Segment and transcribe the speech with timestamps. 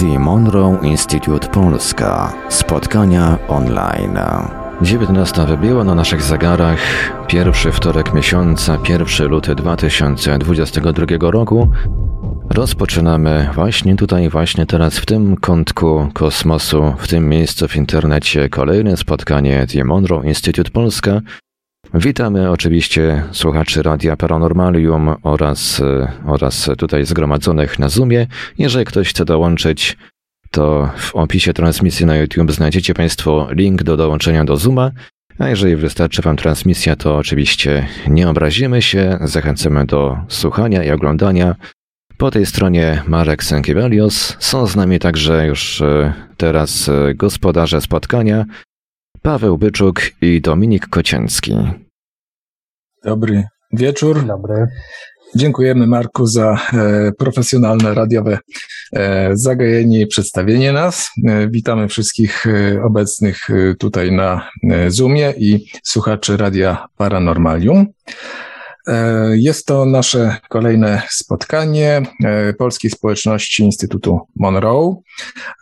[0.00, 2.32] The Monroe Institute Polska.
[2.48, 4.18] Spotkania online.
[4.82, 6.78] 19 wybiła na naszych zegarach.
[7.26, 11.68] Pierwszy wtorek miesiąca, 1 luty 2022 roku.
[12.50, 18.96] Rozpoczynamy właśnie tutaj, właśnie teraz, w tym kątku kosmosu, w tym miejscu w internecie, kolejne
[18.96, 21.20] spotkanie The Monroe Institute Polska.
[21.94, 25.82] Witamy oczywiście słuchaczy Radia Paranormalium oraz,
[26.26, 28.26] oraz tutaj zgromadzonych na Zoomie.
[28.58, 29.96] Jeżeli ktoś chce dołączyć,
[30.50, 34.90] to w opisie transmisji na YouTube znajdziecie Państwo link do dołączenia do Zooma.
[35.38, 41.54] A jeżeli wystarczy Wam transmisja, to oczywiście nie obrazimy się, zachęcamy do słuchania i oglądania.
[42.16, 44.36] Po tej stronie Marek Sękiewelios.
[44.38, 48.44] Są z nami także już e, teraz e, gospodarze spotkania
[49.22, 51.83] Paweł Byczuk i Dominik Kocięcki.
[53.04, 54.16] Dobry wieczór.
[54.16, 54.66] Dzień dobry.
[55.36, 58.38] Dziękujemy Marku za e, profesjonalne radiowe
[58.92, 61.10] e, zagajenie i przedstawienie nas.
[61.26, 67.86] E, witamy wszystkich e, obecnych e, tutaj na e, Zoomie i słuchaczy Radia Paranormalium.
[68.88, 74.94] E, Jest to nasze kolejne spotkanie e, Polskiej Społeczności Instytutu Monroe.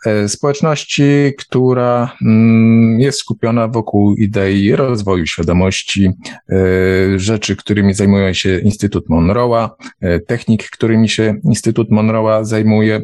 [0.05, 1.03] E, Społeczności,
[1.37, 6.09] która mm, jest skupiona wokół idei rozwoju świadomości,
[7.15, 9.69] rzeczy, którymi zajmuje się Instytut Monroe'a,
[10.27, 13.01] technik, którymi się Instytut Monroe'a zajmuje,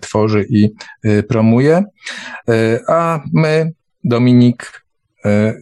[0.00, 0.70] tworzy i
[1.28, 1.84] promuje.
[2.88, 3.72] A my,
[4.04, 4.82] Dominik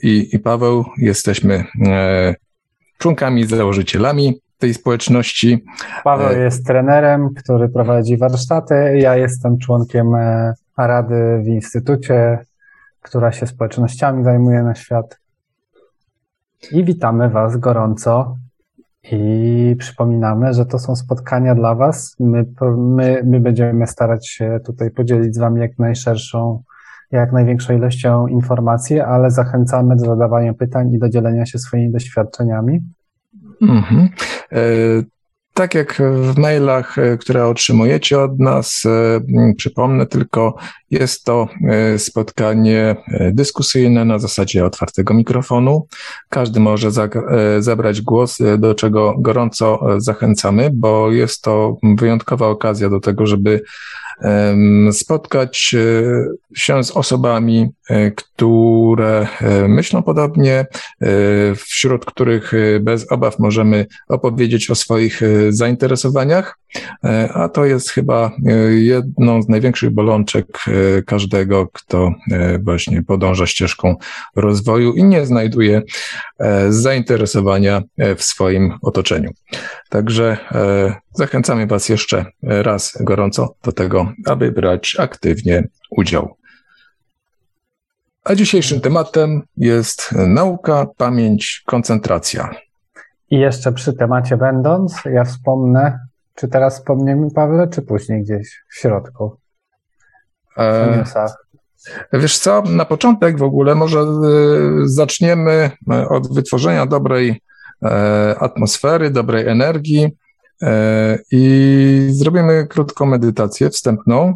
[0.02, 1.64] i, i Paweł, jesteśmy
[2.98, 5.64] członkami, założycielami tej społeczności.
[6.04, 8.98] Paweł E, jest trenerem, który prowadzi warsztaty.
[8.98, 12.38] Ja jestem członkiem e, Rady w Instytucie,
[13.02, 15.18] która się społecznościami zajmuje na świat.
[16.72, 18.36] I witamy Was gorąco.
[19.12, 22.16] I przypominamy, że to są spotkania dla Was.
[22.20, 26.62] My, my, my będziemy starać się tutaj podzielić z Wami jak najszerszą,
[27.10, 32.80] jak największą ilością informacji, ale zachęcamy do zadawania pytań i do dzielenia się swoimi doświadczeniami.
[33.62, 34.08] Mhm.
[34.52, 34.58] E,
[35.54, 40.54] Tak jak w mailach, e, które otrzymujecie od nas, e, przypomnę tylko,
[40.90, 45.86] jest to e, spotkanie e, dyskusyjne na zasadzie otwartego mikrofonu.
[46.28, 52.90] Każdy może zag- e, zabrać głos, do czego gorąco zachęcamy, bo jest to wyjątkowa okazja
[52.90, 53.62] do tego, żeby
[54.92, 55.74] spotkać
[56.54, 57.68] się z osobami,
[58.16, 59.26] które
[59.68, 60.66] myślą podobnie,
[61.56, 66.58] wśród których bez obaw możemy opowiedzieć o swoich zainteresowaniach,
[67.34, 73.46] a to jest chyba e, jedną z największych bolączek e, każdego, kto e, właśnie podąża
[73.46, 73.96] ścieżką
[74.36, 75.82] rozwoju i nie znajduje
[76.38, 79.30] e, zainteresowania e, w swoim otoczeniu.
[79.88, 86.36] Także e, zachęcamy Was jeszcze raz gorąco do tego, aby brać aktywnie udział.
[88.24, 92.50] A dzisiejszym tematem jest nauka, pamięć, koncentracja.
[93.30, 95.98] I jeszcze przy temacie będąc, ja wspomnę,
[96.38, 99.36] czy teraz wspomniemy, Pawle, czy później gdzieś w środku,
[100.56, 101.46] w E, newsach?
[102.12, 104.04] Wiesz co, na początek w ogóle może e,
[104.84, 107.40] zaczniemy e, od wytworzenia dobrej
[108.38, 110.16] atmosfery, dobrej energii
[111.30, 114.34] i zrobimy krótką medytację wstępną.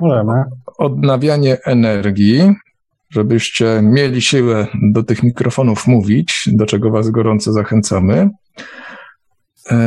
[0.00, 0.44] Możemy.
[0.78, 2.54] Odnawianie energii,
[3.10, 8.30] żebyście mieli siłę do tych mikrofonów mówić, do czego Was gorąco zachęcamy.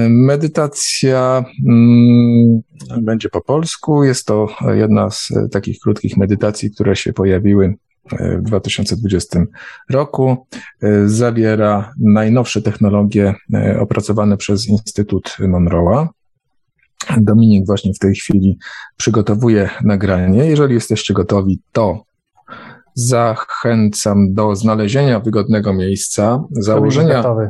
[0.10, 2.62] Medytacja mm,
[3.02, 4.04] będzie po polsku.
[4.04, 7.76] Jest to jedna z e, takich krótkich medytacji, które się pojawiły
[8.12, 9.40] e, w 2020
[9.90, 10.48] roku.
[10.82, 13.36] E, Zawiera najnowsze technologie
[13.80, 16.08] opracowane przez Instytut Monroe'a.
[17.18, 18.58] Dominik właśnie w tej chwili
[18.98, 20.46] przygotowuje nagranie.
[20.46, 22.04] Jeżeli jesteście gotowi, to
[22.94, 27.50] zachęcam do znalezienia wygodnego miejsca, założenia Gotowy.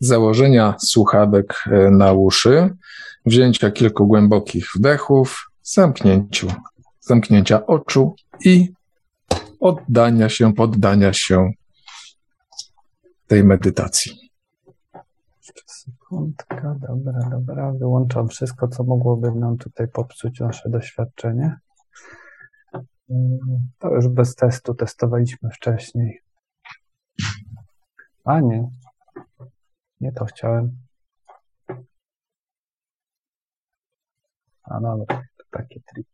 [0.00, 2.76] Założenia słuchawek e, na uszy,
[3.26, 6.48] wzięcia kilku głębokich wdechów, zamknięciu,
[7.00, 8.14] zamknięcia oczu
[8.44, 8.72] i
[9.60, 11.50] oddania się, poddania się
[13.26, 14.30] tej medytacji.
[15.66, 17.72] Sekundka, dobra, dobra.
[17.72, 21.56] Wyłączam wszystko, co mogłoby nam tutaj popsuć nasze doświadczenie.
[23.10, 23.38] Mm,
[23.78, 26.20] To już bez testu testowaliśmy wcześniej.
[28.24, 28.40] A
[30.00, 30.12] nie.
[30.12, 30.76] To chciałem.
[34.62, 36.10] A dobra, to takie triki.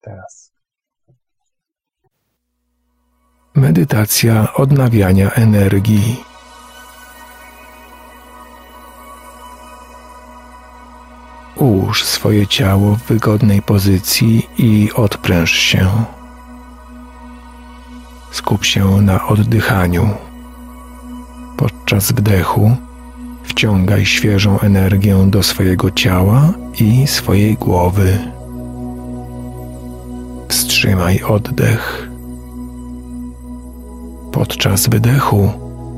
[0.00, 0.52] Teraz.
[3.54, 6.24] Medytacja odnawiania energii.
[11.56, 16.04] Ułóż swoje ciało w wygodnej pozycji i odpręż się.
[18.34, 20.08] Skup się na oddychaniu.
[21.56, 22.76] Podczas wdechu
[23.42, 28.18] wciągaj świeżą energię do swojego ciała i swojej głowy.
[30.48, 32.08] Wstrzymaj oddech.
[34.32, 35.50] Podczas wydechu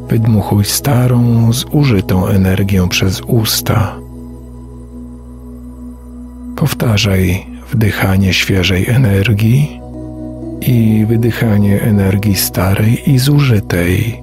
[0.08, 3.96] wydmuchuj starą, zużytą energię przez usta.
[6.56, 9.85] Powtarzaj wdychanie świeżej energii
[10.60, 14.22] i wydychanie energii starej i zużytej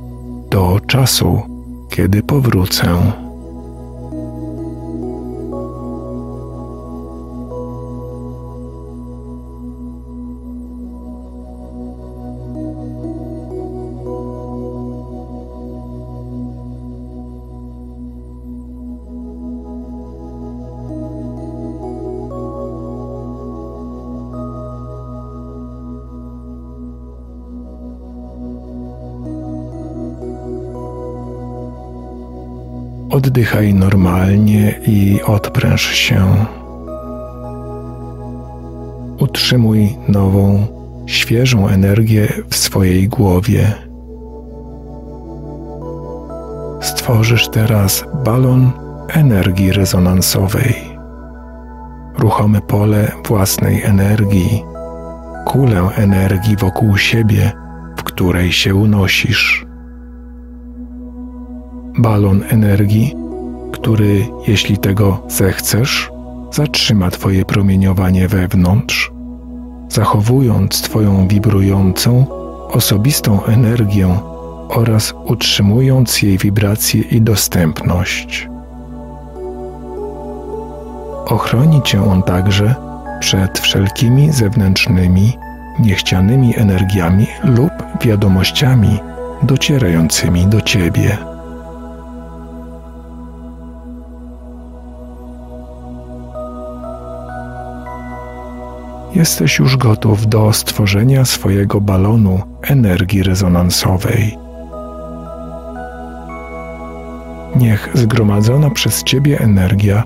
[0.49, 1.41] do czasu,
[1.89, 3.22] kiedy powrócę.
[33.13, 36.45] Oddychaj normalnie i odpręż się.
[39.19, 40.67] Utrzymuj nową,
[41.05, 43.73] świeżą energię w swojej głowie.
[46.81, 48.71] Stworzysz teraz balon
[49.07, 50.75] energii rezonansowej,
[52.19, 54.63] ruchome pole własnej energii,
[55.45, 57.51] kulę energii wokół siebie,
[57.97, 59.62] w której się unosisz
[61.97, 63.15] balon energii,
[63.71, 66.11] który, jeśli tego zechcesz,
[66.51, 69.11] zatrzyma Twoje promieniowanie wewnątrz,
[69.89, 72.25] zachowując Twoją wibrującą,
[72.69, 74.17] osobistą energię
[74.69, 78.49] oraz utrzymując jej wibrację i dostępność.
[81.25, 82.75] Ochroni Cię on także
[83.19, 85.33] przed wszelkimi zewnętrznymi,
[85.79, 88.99] niechcianymi energiami lub wiadomościami
[89.43, 91.32] docierającymi do Ciebie.
[99.15, 104.37] Jesteś już gotów do stworzenia swojego balonu energii rezonansowej.
[107.55, 110.03] Niech zgromadzona przez Ciebie energia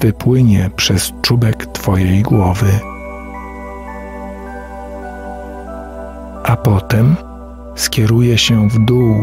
[0.00, 2.70] wypłynie przez czubek Twojej głowy.
[6.44, 7.16] A potem
[7.74, 9.14] skieruje się w dół,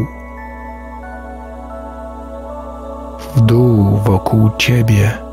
[3.36, 5.25] w dół wokół Ciebie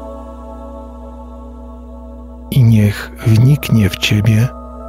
[2.52, 4.48] i niech wniknie w Ciebie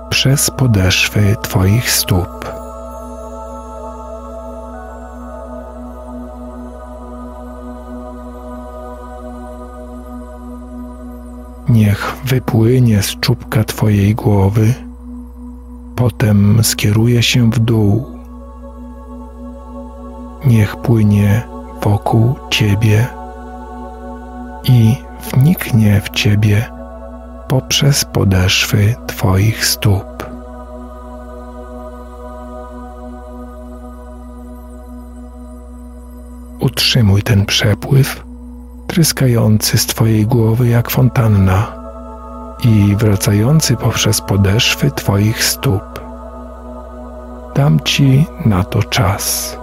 [0.10, 2.54] przez podeszwy Twoich stóp.
[11.69, 14.74] Niech wypłynie z czubka Twojej głowy,
[15.95, 18.06] potem skieruje się w dół.
[20.45, 21.42] Niech płynie
[21.83, 23.07] wokół Ciebie
[24.63, 24.95] i
[25.33, 26.82] wniknie w Ciebie
[27.53, 30.23] poprzez podeszwy Twoich stóp.
[36.60, 38.24] Utrzymuj ten przepływ,
[38.88, 41.75] tryskający z Twojej głowy jak fontanna
[42.63, 46.00] i wracający poprzez podeszwy Twoich stóp.
[47.55, 49.57] Dam Ci na to czas.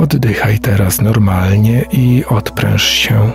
[0.00, 3.30] Oddychaj teraz normalnie i odpręż się.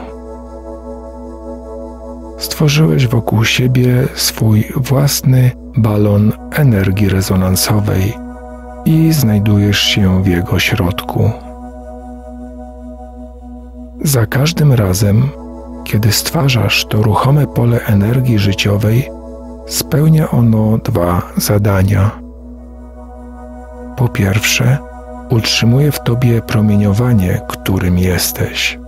[2.38, 8.14] Stworzyłeś wokół siebie swój własny balon energii rezonansowej
[8.86, 11.32] i znajdujesz się w jego środku.
[14.04, 15.30] Za każdym razem,
[15.84, 19.10] kiedy stwarzasz to ruchome pole energii życiowej,
[19.68, 22.12] spełnia ono dwa zadania.
[23.98, 24.78] Po pierwsze,
[25.36, 28.80] utrzymuje w tobie promieniowanie, którym jesteś,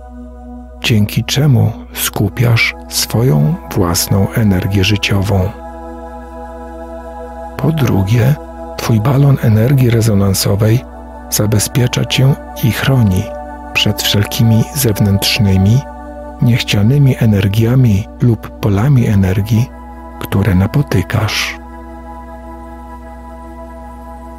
[0.80, 5.50] dzięki czemu skupiasz swoją własną energię życiową.
[7.56, 8.34] Po drugie,
[8.76, 10.84] twój balon energii rezonansowej
[11.30, 13.22] zabezpiecza cię i chroni
[13.72, 15.80] przed wszelkimi zewnętrznymi,
[16.42, 19.66] niechcianymi energiami lub polami energii,
[20.20, 21.57] które napotykasz.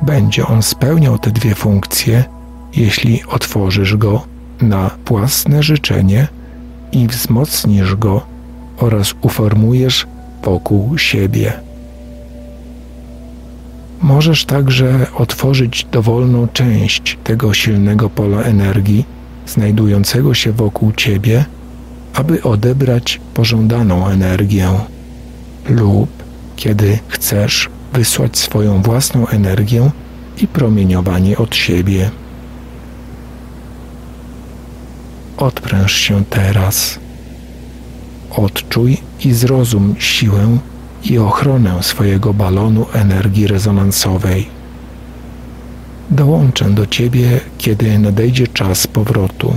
[0.02, 2.24] Będzie on spełniał te dwie funkcje,
[2.76, 4.22] jeśli otworzysz go
[4.62, 6.28] na własne życzenie
[6.92, 8.22] i wzmocnisz go
[8.78, 10.08] oraz uformujesz
[10.44, 11.54] wokół siebie.
[14.02, 19.06] Możesz także otworzyć dowolną część tego silnego pola energii
[19.48, 21.46] znajdującego się wokół ciebie,
[22.14, 24.70] aby odebrać pożądaną energię,
[25.70, 26.10] lub
[26.56, 29.92] kiedy chcesz wysłać swoją własną energię
[30.42, 32.10] i promieniowanie od siebie.
[35.38, 37.00] Odpręż się teraz.
[38.32, 40.58] Odczuj i zrozum siłę
[41.04, 44.48] i ochronę swojego balonu energii rezonansowej.
[46.12, 49.54] Dołączę do Ciebie, kiedy nadejdzie czas powrotu.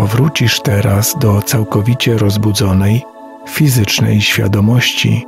[0.00, 3.04] Powrócisz teraz do całkowicie rozbudzonej,
[3.48, 5.26] fizycznej świadomości,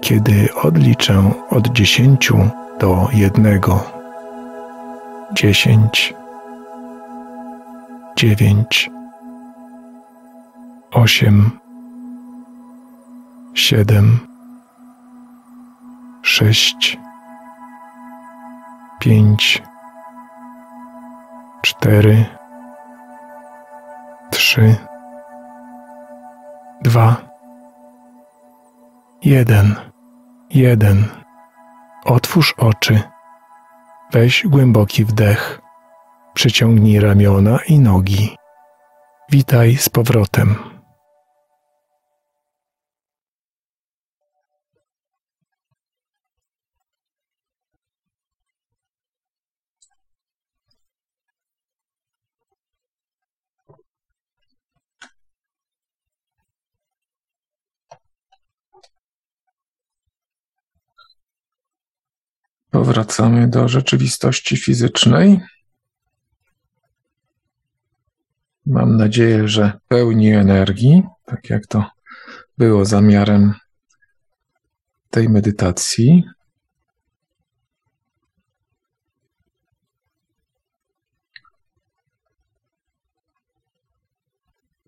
[0.00, 2.50] kiedy odliczę od dziesięciu
[2.80, 3.84] do jednego.
[5.32, 6.14] Dziesięć,
[8.16, 8.90] dziewięć,
[10.90, 11.50] osiem,
[13.54, 14.18] siedem,
[16.22, 16.98] sześć,
[19.00, 19.62] pięć,
[21.62, 22.37] cztery
[24.48, 24.76] trzy,
[26.82, 27.16] dwa,
[29.22, 29.74] jeden,
[30.50, 31.04] jeden.
[32.04, 33.00] Otwórz oczy.
[34.12, 35.60] Weź głęboki wdech.
[36.34, 38.36] Przyciągnij ramiona i nogi.
[39.30, 40.77] Witaj z powrotem.
[62.78, 65.40] Powracamy do rzeczywistości fizycznej.
[68.66, 71.84] Mam nadzieję, że pełni energii, tak jak to
[72.58, 73.54] było zamiarem
[75.10, 76.24] tej medytacji.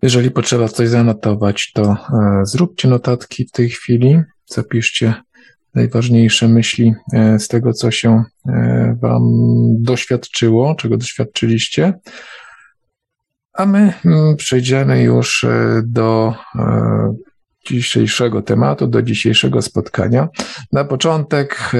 [0.01, 1.97] Jeżeli potrzeba coś zanotować, to e,
[2.43, 5.13] zróbcie notatki w tej chwili, zapiszcie
[5.75, 9.23] najważniejsze myśli e, z tego, co się e, Wam
[9.79, 11.93] doświadczyło, czego doświadczyliście.
[13.53, 15.45] A my mm, przejdziemy już
[15.83, 16.33] do
[17.67, 20.27] dzisiejszego tematu, do dzisiejszego spotkania.
[20.71, 21.71] Na początek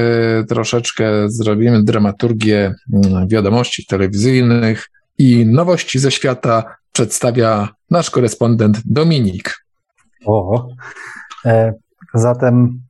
[0.50, 9.66] troszeczkę zrobimy dramaturgię mm, wiadomości telewizyjnych i nowości ze świata przedstawia nasz korespondent Dominik.
[10.26, 10.68] O,
[11.46, 11.74] e,
[12.14, 12.82] zatem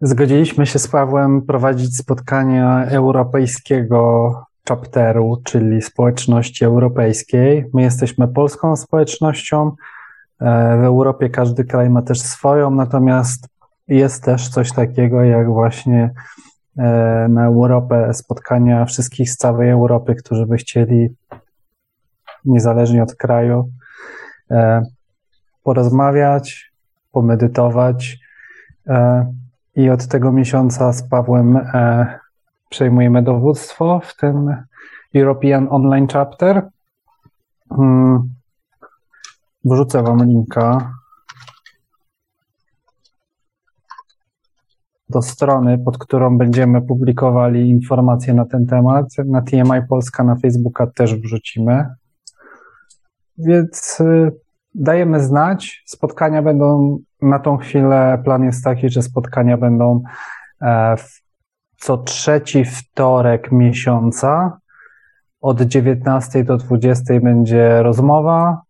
[0.00, 4.32] zgodziliśmy się z Pawłem prowadzić spotkania europejskiego
[4.68, 7.64] chapteru, czyli społeczności europejskiej.
[7.74, 9.72] My jesteśmy polską społecznością.
[10.40, 13.48] E, w Europie każdy kraj ma też swoją, natomiast
[13.88, 16.10] jest też coś takiego jak właśnie
[16.78, 21.08] e, na Europę spotkania wszystkich z całej Europy, którzy by chcieli
[22.44, 23.70] niezależnie od kraju,
[24.50, 24.82] e,
[25.62, 26.72] porozmawiać,
[27.12, 28.18] pomedytować.
[29.76, 32.18] I od tego miesiąca z Pawłem e,
[32.68, 34.56] przejmujemy dowództwo w tym
[35.14, 36.68] European Online Chapter.
[37.78, 38.34] Mm,
[39.64, 40.92] wrzucę Wam linka
[45.08, 49.06] do strony, pod którą będziemy publikowali informacje na ten temat.
[49.24, 51.86] Na TMI Polska, na Facebooka też wrzucimy.
[53.38, 54.32] Więc y,
[54.76, 55.82] dajemy znać.
[55.86, 58.22] Spotkania będą na tą chwilę.
[58.24, 60.02] Plan jest taki, że spotkania będą
[60.62, 60.96] e,
[61.76, 64.58] co trzeci wtorek miesiąca.
[65.40, 68.62] Od 19 do 20 będzie rozmowa.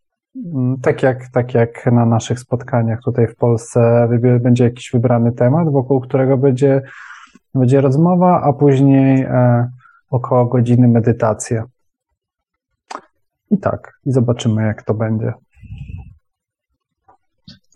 [0.55, 4.09] Mm, tak jak, tak jak na naszych spotkaniach tutaj w Polsce
[4.41, 6.83] będzie jakiś wybrany temat, wokół którego będzie,
[7.55, 9.71] będzie rozmowa, a później e,
[10.11, 11.65] około godziny medytacja.
[13.51, 15.33] I tak, i zobaczymy, jak to będzie.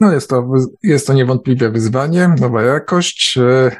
[0.00, 3.70] No jest to, jest to niewątpliwie wyzwanie, nowa jakość e,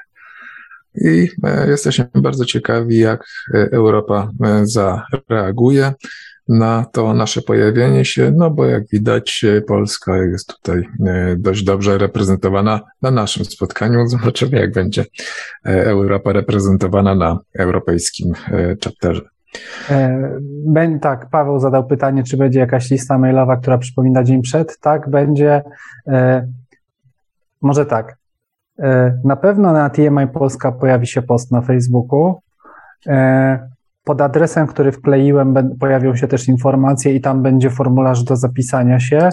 [0.94, 5.92] i e, jesteśmy bardzo ciekawi, jak Europa e, zareaguje
[6.48, 10.88] na to nasze pojawienie się, no bo jak widać Polska jest tutaj
[11.36, 14.08] dość dobrze reprezentowana na naszym spotkaniu.
[14.08, 15.04] Zobaczymy, jak będzie
[15.64, 18.32] Europa reprezentowana na europejskim
[18.84, 19.39] chapterze.
[19.90, 24.78] E, tak, Paweł zadał pytanie, czy będzie jakaś lista mailowa, która przypomina dzień przed.
[24.80, 25.62] Tak, będzie.
[26.06, 26.46] E,
[27.62, 28.16] może tak.
[28.78, 32.40] E, na pewno na TMI Polska pojawi się post na Facebooku.
[34.04, 39.28] Pod adresem, który wkleiłem, pojawią się też informacje i tam będzie formularz do zapisania się.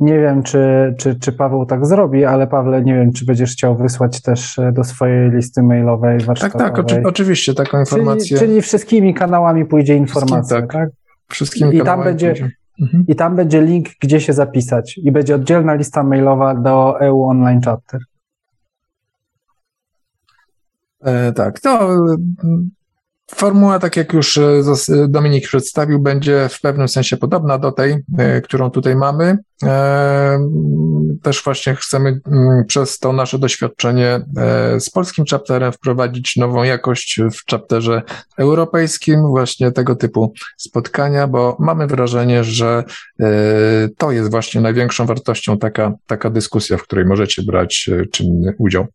[0.00, 3.76] Nie wiem, czy, czy, czy Paweł tak zrobi, ale Pawle, nie wiem, czy będziesz chciał
[3.76, 6.66] wysłać też e, do swojej listy mailowej warsztatowej.
[6.66, 8.38] Tak, tak, oczy, oczywiście, taką informację.
[8.38, 10.72] Czyli, czyli, wszystkimi kanałami pójdzie informacja, tak?
[10.72, 10.88] tak?
[11.28, 12.34] Wszystkimi I tam będzie,
[12.80, 13.04] mhm.
[13.08, 14.98] I tam będzie link, gdzie się zapisać.
[14.98, 18.00] I będzie oddzielna lista mailowa do EU Online Chapter.
[21.04, 21.88] E, tak, to
[23.34, 24.62] Formuła, tak jak już e,
[25.08, 29.38] Dominik przedstawił, będzie w pewnym sensie podobna do tej, e, którą tutaj mamy.
[29.62, 30.38] E,
[31.22, 34.20] też właśnie chcemy mm, przez to nasze doświadczenie
[34.78, 38.02] z polskim chapterem wprowadzić nową jakość w chapterze
[38.38, 42.84] europejskim, właśnie tego typu spotkania, bo mamy wrażenie, że
[43.96, 48.86] to jest właśnie największą wartością taka, taka dyskusja, w której możecie brać czynny udział.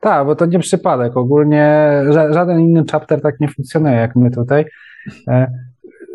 [0.00, 1.16] Tak, bo to nie przypadek.
[1.16, 4.64] Ogólnie żaden inny chapter tak nie funkcjonuje jak my tutaj.
[5.28, 5.52] E,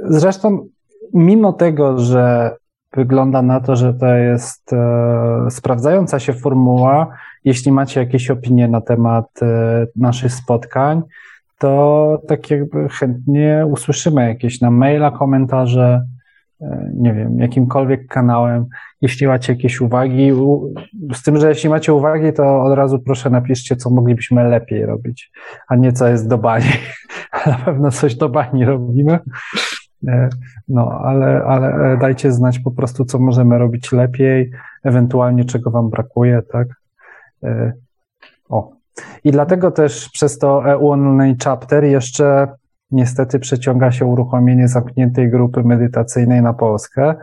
[0.04, 0.68] zresztą,
[1.14, 2.56] mimo tego, że
[2.94, 7.08] wygląda na to, że to jest e, sprawdzająca się formuła,
[7.44, 11.02] jeśli macie jakieś opinie na temat e, naszych spotkań,
[11.58, 16.06] to tak jakby chętnie usłyszymy jakieś na maila, komentarze,
[16.94, 18.66] nie wiem, jakimkolwiek kanałem.
[19.02, 20.32] Jeśli macie jakieś uwagi,
[21.14, 25.32] z tym, że jeśli macie uwagi, to od razu proszę napiszcie, co moglibyśmy lepiej robić,
[25.68, 26.66] a nie co jest do bani.
[27.46, 29.20] Na pewno coś do bani robimy.
[30.08, 30.30] E,
[30.68, 34.52] no, ale, ale e, dajcie znać po prostu, co możemy robić lepiej,
[34.84, 36.68] ewentualnie czego wam brakuje, tak?
[38.50, 38.72] O.
[39.24, 42.48] I dlatego też przez to EU Online Chapter jeszcze
[42.92, 47.16] niestety przeciąga się uruchomienie zamkniętej grupy medytacyjnej na Polskę,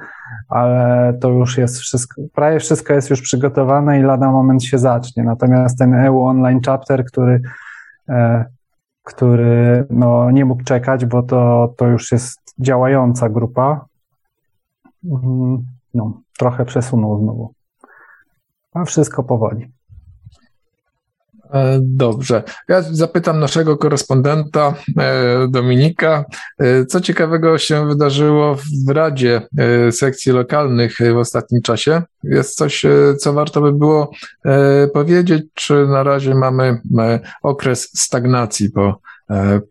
[0.48, 5.22] ale to już jest wszystko, prawie wszystko jest już przygotowane i lada moment się zacznie.
[5.22, 7.40] Natomiast ten EU Online Chapter, który,
[8.08, 8.44] e,
[9.02, 13.84] który no, nie mógł czekać, bo to, to już jest działająca grupa,
[15.04, 17.52] mhm, no, trochę przesunął znowu.
[18.74, 19.72] A wszystko powoli.
[21.52, 22.42] E, dobrze.
[22.68, 26.24] Ja zapytam naszego korespondenta e, Dominika,
[26.58, 28.54] e, co ciekawego się wydarzyło
[28.86, 29.42] w Radzie
[29.90, 32.02] Sekcji Lokalnych w ostatnim czasie?
[32.24, 32.82] Jest coś,
[33.18, 34.10] co warto by było
[34.94, 36.78] powiedzieć, czy na razie mamy
[37.42, 39.00] okres stagnacji po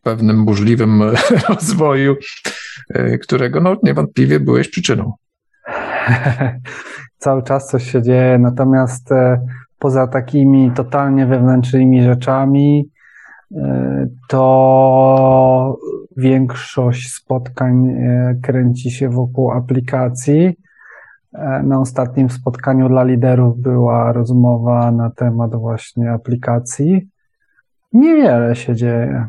[0.04, 1.04] pewnym burzliwym
[1.50, 2.16] rozwoju,
[3.22, 5.14] którego no, niewątpliwie byłeś przyczyną?
[7.18, 9.10] Cały czas coś się dzieje, natomiast
[9.82, 12.90] poza takimi totalnie wewnętrznymi rzeczami,
[13.56, 15.78] e, to
[16.18, 20.58] większość spotkań e, kręci się wokół aplikacji.
[21.34, 27.10] E, na ostatnim spotkaniu dla liderów była rozmowa na temat właśnie aplikacji.
[27.94, 29.26] Niewiele się dzieje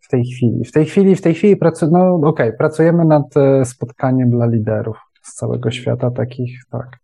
[0.00, 0.64] w tej chwili.
[0.64, 3.34] W tej chwili, w tej chwili pracu, no okay, pracujemy nad
[3.64, 7.01] spotkaniem dla liderów z całego świata, takich, tak.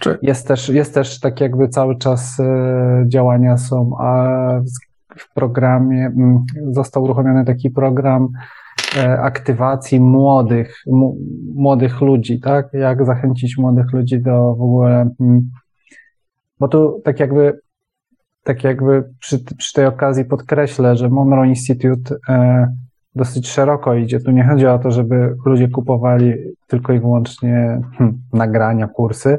[0.00, 0.18] Czy...
[0.22, 4.28] Jest, też, jest też tak jakby cały czas e, działania są, a
[5.18, 8.28] w programie mm, został uruchomiony taki program
[8.96, 10.82] e, aktywacji młodych,
[11.54, 12.68] młodych ludzi, tak?
[12.72, 15.50] Jak zachęcić młodych ludzi do w ogóle, mm,
[16.60, 17.60] bo tu tak jakby,
[18.42, 22.68] tak jakby przy, przy tej okazji podkreślę, że Monroe Institute e,
[23.18, 24.20] dosyć szeroko idzie.
[24.20, 26.34] Tu nie chodzi o to, żeby ludzie kupowali
[26.66, 29.38] tylko i wyłącznie hmm, nagrania, kursy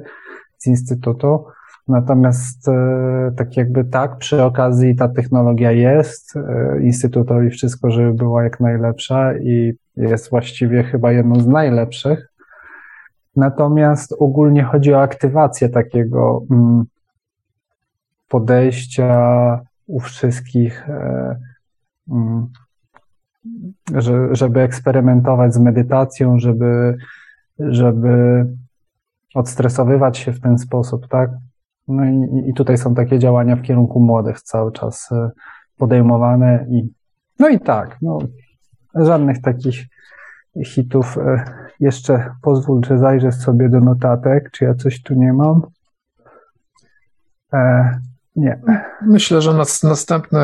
[0.58, 1.46] z Instytutu.
[1.88, 8.44] Natomiast e, tak jakby tak, przy okazji ta technologia jest, e, Instytutowi wszystko, żeby była
[8.44, 12.30] jak najlepsza i jest właściwie chyba jedną z najlepszych.
[13.36, 16.84] Natomiast ogólnie chodzi o aktywację takiego mm,
[18.30, 21.36] podejścia u wszystkich e,
[22.12, 22.48] mm,
[23.96, 26.98] że, żeby eksperymentować z medytacją, żeby,
[27.60, 28.46] żeby
[29.36, 31.30] odstresowywać się w ten sposób, tak?
[31.88, 35.32] No i, i tutaj są takie działania w kierunku młodych cały czas e,
[35.78, 36.90] podejmowane i
[37.40, 38.20] no i tak, no,
[38.96, 39.86] żadnych takich
[40.66, 41.18] hitów.
[41.18, 41.44] E,
[41.80, 45.62] jeszcze pozwól, że zajrzę sobie do notatek, czy ja coś tu nie mam.
[47.54, 48.00] E,
[48.36, 48.62] nie.
[49.02, 50.42] Myślę, że nas, następny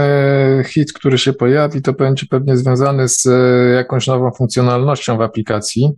[0.65, 3.31] hit, który się pojawi, to będzie pewnie związany z e,
[3.75, 5.91] jakąś nową funkcjonalnością w aplikacji,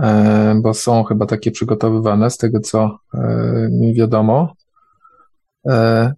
[0.00, 3.18] e, bo są chyba takie przygotowywane z tego, co e,
[3.70, 4.54] mi wiadomo.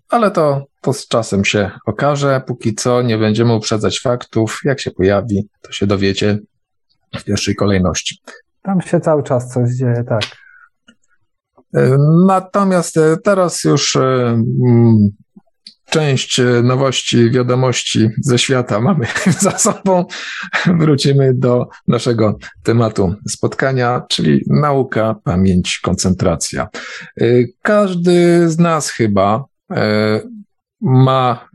[0.09, 2.43] Ale to, to z czasem się okaże.
[2.47, 4.61] Póki co nie będziemy uprzedzać faktów.
[4.65, 6.39] Jak się pojawi, to się dowiecie
[7.19, 8.19] w pierwszej kolejności.
[8.63, 10.23] Tam się cały czas coś dzieje, tak.
[12.27, 15.11] Natomiast e, teraz już e, mm,
[15.91, 19.07] część e, nowości, wiadomości ze świata mamy
[19.41, 20.05] za sobą.
[20.79, 26.69] Wrócimy do naszego tematu spotkania, czyli nauka, pamięć, koncentracja.
[27.63, 29.45] Każdy z nas chyba
[30.81, 31.49] ma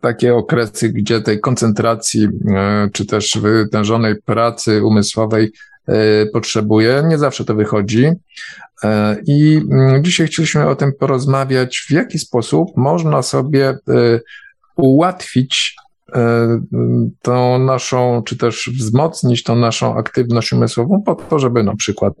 [0.00, 2.28] takie okresy, gdzie tej koncentracji,
[2.92, 5.77] czy też wytężonej pracy umysłowej E,
[6.32, 7.02] potrzebuje.
[7.08, 8.12] Nie zawsze to wychodzi.
[8.84, 13.76] E, I mm, dzisiaj chcieliśmy o tym porozmawiać, w jaki sposób można sobie e,
[14.76, 15.76] ułatwić
[17.22, 22.14] tą naszą, czy też wzmocnić tą naszą aktywność umysłową po to, żeby na przykład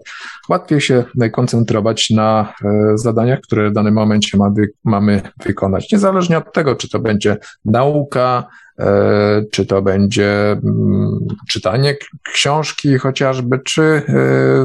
[0.48, 2.52] łatwiej się koncentrować na
[2.94, 4.38] zadaniach, które w danym momencie
[4.84, 5.92] mamy wykonać.
[5.92, 8.46] Niezależnie od tego, czy to będzie nauka,
[8.78, 11.96] E, czy to będzie mm, czytanie
[12.32, 14.02] książki chociażby, czy e,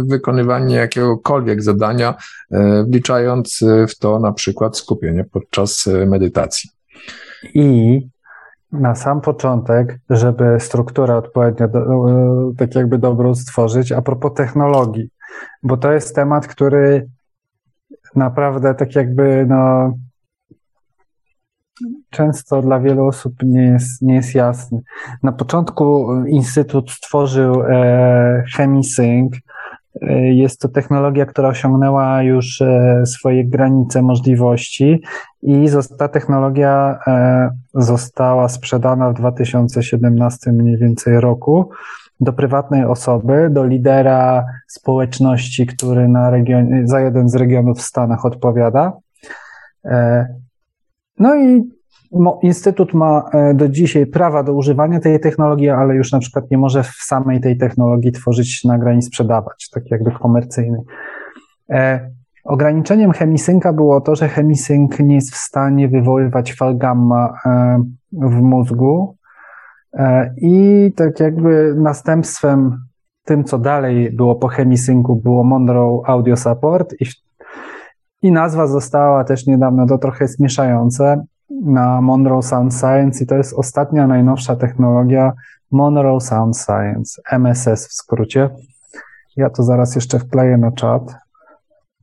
[0.06, 2.16] wykonywanie jakiegokolwiek zadania,
[2.52, 3.60] e, wliczając
[3.90, 6.70] w to na przykład skupienie podczas medytacji.
[7.54, 8.00] I
[8.74, 11.68] na sam początek, żeby strukturę odpowiednio,
[12.58, 15.10] tak jakby dobrą stworzyć, a propos technologii,
[15.64, 17.10] bo to jest temat, który
[18.16, 19.94] naprawdę tak jakby no,
[22.10, 24.82] często dla wielu osób nie jest, nie jest jasny.
[25.24, 29.34] Na początku Instytut stworzył e, ChemiSync.
[30.02, 35.02] E, jest to technologia, która osiągnęła już e, swoje granice możliwości
[35.42, 35.66] i
[35.98, 41.70] ta technologia e, została sprzedana w 2017 mniej więcej roku
[42.20, 48.26] do prywatnej osoby, do lidera społeczności, który na region, za jeden z regionów w Stanach
[48.26, 48.94] odpowiada.
[51.20, 51.73] No i
[52.42, 56.58] Instytut ma e, do dzisiaj prawa do używania tej technologii, ale już na przykład nie
[56.58, 60.82] może w samej tej technologii tworzyć nagrań i sprzedawać, tak jakby komercyjnej.
[61.70, 62.10] E,
[62.44, 68.42] ograniczeniem chemisynka było to, że chemisynk nie jest w stanie wywoływać fal gamma e, w
[68.42, 69.16] mózgu
[70.38, 72.78] i tak jakby następstwem
[73.26, 77.06] tym, co dalej było po chemisynku, było Monroe Audio Support i,
[78.22, 83.36] i nazwa została też niedawno, to trochę jest mieszające, na Monroe Sound Science i to
[83.36, 85.34] jest ostatnia, najnowsza technologia
[85.72, 88.50] Monroe Sound Science, MSS w skrócie.
[89.36, 91.16] Ja to zaraz jeszcze wkleję na czat.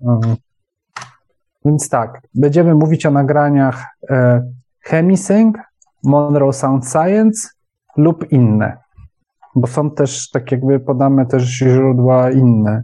[0.03, 0.37] Mhm.
[1.65, 4.43] Więc tak, będziemy mówić o nagraniach e,
[4.85, 5.57] Chemisync,
[6.05, 7.49] Monroe Sound Science
[7.97, 8.77] lub inne,
[9.55, 12.83] bo są też, tak jakby podamy też źródła inne.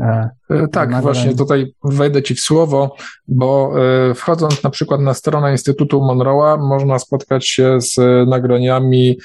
[0.00, 2.96] E, e, tak, właśnie tutaj wejdę Ci w słowo,
[3.28, 3.72] bo
[4.10, 7.96] e, wchodząc na przykład na stronę Instytutu Monroe'a, można spotkać się z
[8.28, 9.18] nagraniami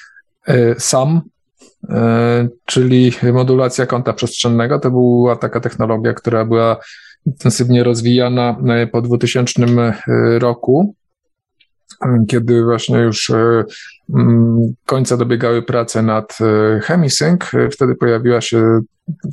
[0.78, 1.22] SAM,
[2.66, 4.80] czyli modulacja kąta przestrzennego.
[4.80, 6.78] To była taka technologia, która była
[7.26, 8.58] intensywnie rozwijana
[8.92, 9.62] po 2000
[10.40, 10.96] roku
[12.28, 13.32] kiedy właśnie już
[14.86, 18.80] końca dobiegały prace nad e, Chemisync, e, wtedy pojawiła się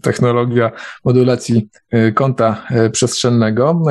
[0.02, 0.70] technologia
[1.04, 1.68] modulacji
[2.14, 3.82] kąta przestrzennego.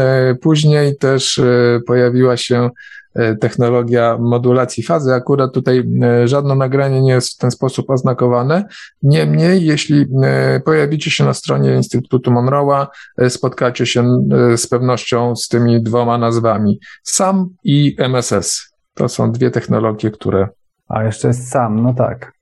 [0.41, 1.41] Później też
[1.87, 2.69] pojawiła się
[3.39, 5.13] technologia modulacji fazy.
[5.13, 5.83] Akurat tutaj
[6.25, 8.65] żadne nagranie nie jest w ten sposób oznakowane.
[9.03, 10.05] Niemniej, jeśli
[10.65, 12.87] pojawicie się na stronie Instytutu Monroe'a,
[13.29, 18.71] spotkacie się z pewnością z tymi dwoma nazwami SAM i MSS.
[18.93, 20.47] To są dwie technologie, które.
[20.87, 22.33] A jeszcze jest SAM, no tak.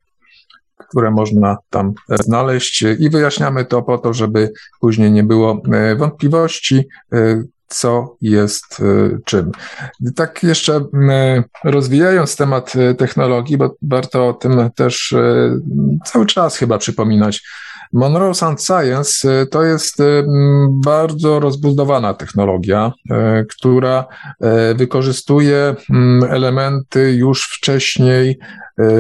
[0.77, 6.87] Które można tam znaleźć i wyjaśniamy to po to, żeby później nie było e, wątpliwości,
[7.13, 8.83] e, co jest e,
[9.25, 9.51] czym.
[10.15, 10.85] Tak jeszcze
[11.63, 15.15] rozwijając temat technologii, bo warto o tym też
[16.05, 17.43] cały czas chyba przypominać.
[17.93, 20.23] Monroe Sound Science y, to jest y,
[20.83, 24.05] bardzo rozbudowana technologia, y, która
[24.75, 25.75] wykorzystuje
[26.29, 28.39] elementy już wcześniej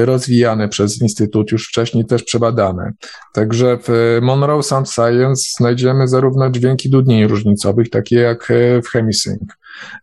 [0.05, 2.91] rozwijane przez Instytut, już wcześniej też przebadane.
[3.33, 8.47] Także w Monroe Sound Science znajdziemy zarówno dźwięki dudni różnicowych, takie jak
[8.85, 9.41] w Chemisync.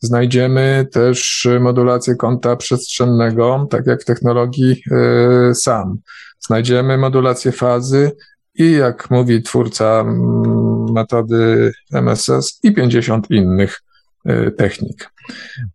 [0.01, 4.83] Znajdziemy też modulację kąta przestrzennego, tak jak w technologii
[5.55, 5.99] SAM.
[6.41, 8.13] Znajdziemy modulację fazy,
[8.59, 13.83] i jak mówi twórca mm, metody MSS i 50 innych
[14.31, 15.11] y, technik.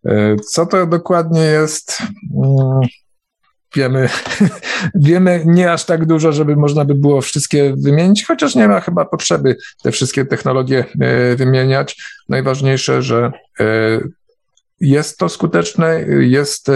[0.06, 1.98] Y, co to dokładnie jest?
[2.34, 2.80] Mm,
[3.74, 4.08] wiemy,
[4.94, 9.04] wiemy nie aż tak dużo, żeby można by było wszystkie wymienić, chociaż nie ma chyba
[9.04, 10.84] potrzeby te wszystkie technologie
[11.32, 12.02] y, wymieniać.
[12.28, 13.32] Najważniejsze, że
[14.80, 16.66] jest to skuteczne, jest,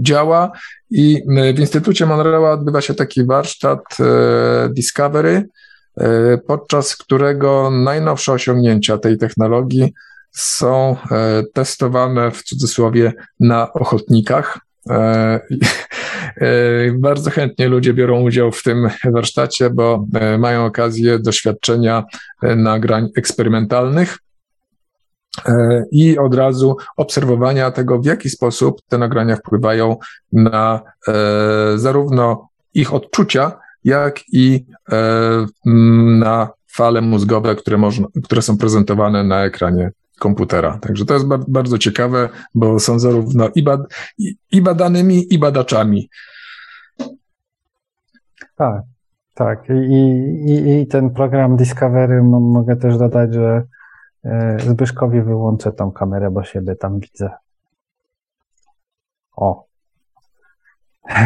[0.00, 0.52] działa
[0.90, 5.48] i e, w Instytucie Monroe'a odbywa się taki warsztat e, Discovery,
[5.96, 9.94] e, podczas którego najnowsze osiągnięcia tej technologii
[10.32, 10.96] są
[11.52, 14.58] testowane w cudzysłowie na ochotnikach.
[16.94, 20.06] Bardzo chętnie ludzie biorą udział w tym warsztacie, bo
[20.38, 22.04] mają okazję doświadczenia
[22.42, 24.18] nagrań eksperymentalnych.
[25.46, 29.96] E, i od razu obserwowania tego, w jaki sposób te nagrania wpływają
[30.32, 31.12] na e,
[31.76, 35.46] zarówno ich odczucia, jak i e,
[36.18, 40.78] na fale mózgowe, które, można, które są prezentowane na ekranie komputera.
[40.78, 43.80] Także to jest bardzo ciekawe, bo są zarówno i, bad,
[44.52, 46.08] i, badanymi, i badaczami.
[48.56, 48.82] Tak,
[49.34, 49.68] tak.
[49.70, 50.04] I,
[50.50, 53.62] i, I ten program Discovery mogę też dodać, że
[54.58, 57.30] Zbyszkowi wyłączę tą kamerę, bo siebie tam widzę.
[59.36, 59.68] O.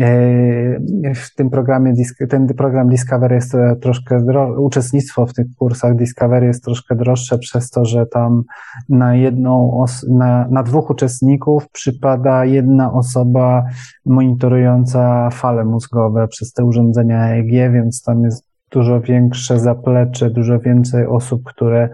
[0.00, 1.94] E, w tym programie,
[2.28, 4.24] ten program Discovery jest troszkę,
[4.58, 8.42] uczestnictwo w tych kursach Discovery jest troszkę droższe przez to, że tam
[8.88, 13.64] na jedną, na, na dwóch uczestników przypada jedna osoba
[14.06, 21.06] monitorująca fale mózgowe przez te urządzenia EEG, więc tam jest dużo większe zaplecze, dużo więcej
[21.06, 21.88] osób, które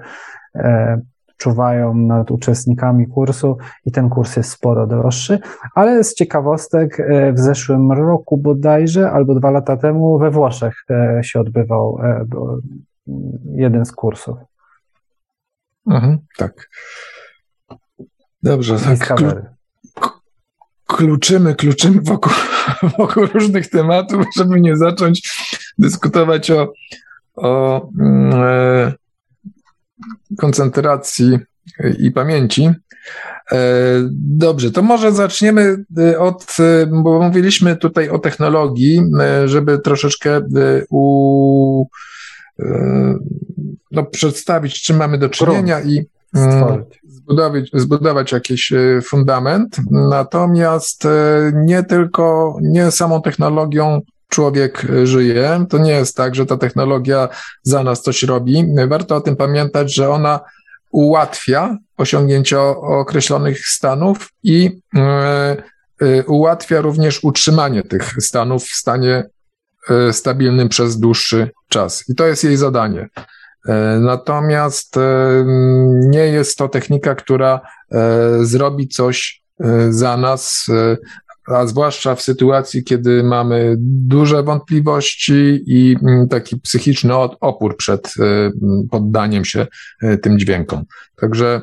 [0.55, 1.01] e,
[1.37, 5.39] czuwają nad uczestnikami kursu i ten kurs jest sporo droższy,
[5.75, 11.21] ale z ciekawostek e, w zeszłym roku bodajże, albo dwa lata temu we Włoszech e,
[11.23, 11.99] się odbywał
[13.55, 14.39] jeden z kursów.
[15.87, 16.69] Mhm, tak.
[18.43, 18.77] Dobrze.
[18.99, 19.21] Tak,
[20.89, 22.33] kluczymy, kluczymy wokół,
[22.99, 25.31] wokół różnych tematów, żeby nie zacząć
[25.79, 26.73] dyskutować o,
[27.35, 28.93] o mm, e,
[30.39, 31.39] koncentracji
[31.99, 32.71] i pamięci.
[34.13, 35.85] Dobrze, to może zaczniemy
[36.19, 36.57] od,
[37.03, 39.03] bo mówiliśmy tutaj o technologii,
[39.45, 40.41] żeby troszeczkę
[40.91, 41.87] u,
[43.91, 46.85] no, przedstawić, czym mamy do czynienia i mm,
[47.29, 49.77] zbudować, zbudować jakiś fundament.
[49.91, 51.09] Natomiast
[51.55, 55.67] nie tylko, nie samą technologią człowiek żyje.
[55.71, 57.29] To nie jest tak, że ta technologia
[57.63, 58.67] za nas coś robi.
[58.89, 60.41] Warto o tym pamiętać, że ona
[60.91, 65.01] ułatwia osiągnięcie określonych stanów i e,
[66.01, 69.25] e, ułatwia również utrzymanie tych stanów w stanie
[69.91, 72.05] e, stabilnym przez dłuższy czas.
[72.09, 73.09] I to jest jej zadanie.
[74.01, 74.97] Natomiast
[76.01, 77.61] nie jest to technika, która
[78.43, 79.43] zrobi coś
[79.91, 80.67] za nas,
[81.49, 88.51] a zwłaszcza w sytuacji, kiedy mamy duże wątpliwości i mm, taki psychiczny opór przed e,
[88.91, 89.67] poddaniem się
[90.03, 90.85] e, tym dźwiękom.
[91.17, 91.63] Także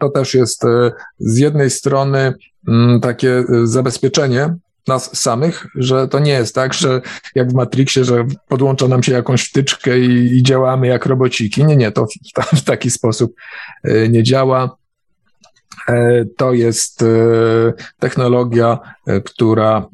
[0.00, 2.34] to też jest e, z jednej strony
[2.68, 4.56] mm, takie zabezpieczenie
[4.88, 7.00] nas samych, że to nie jest tak, że
[7.34, 11.64] jak w Matrixie, że podłącza nam się jakąś wtyczkę i, i działamy jak robociki.
[11.64, 13.34] Nie, nie, to w, w taki sposób
[14.08, 14.78] nie działa.
[15.88, 17.06] E, to jest e,
[17.98, 19.88] technologia, e, która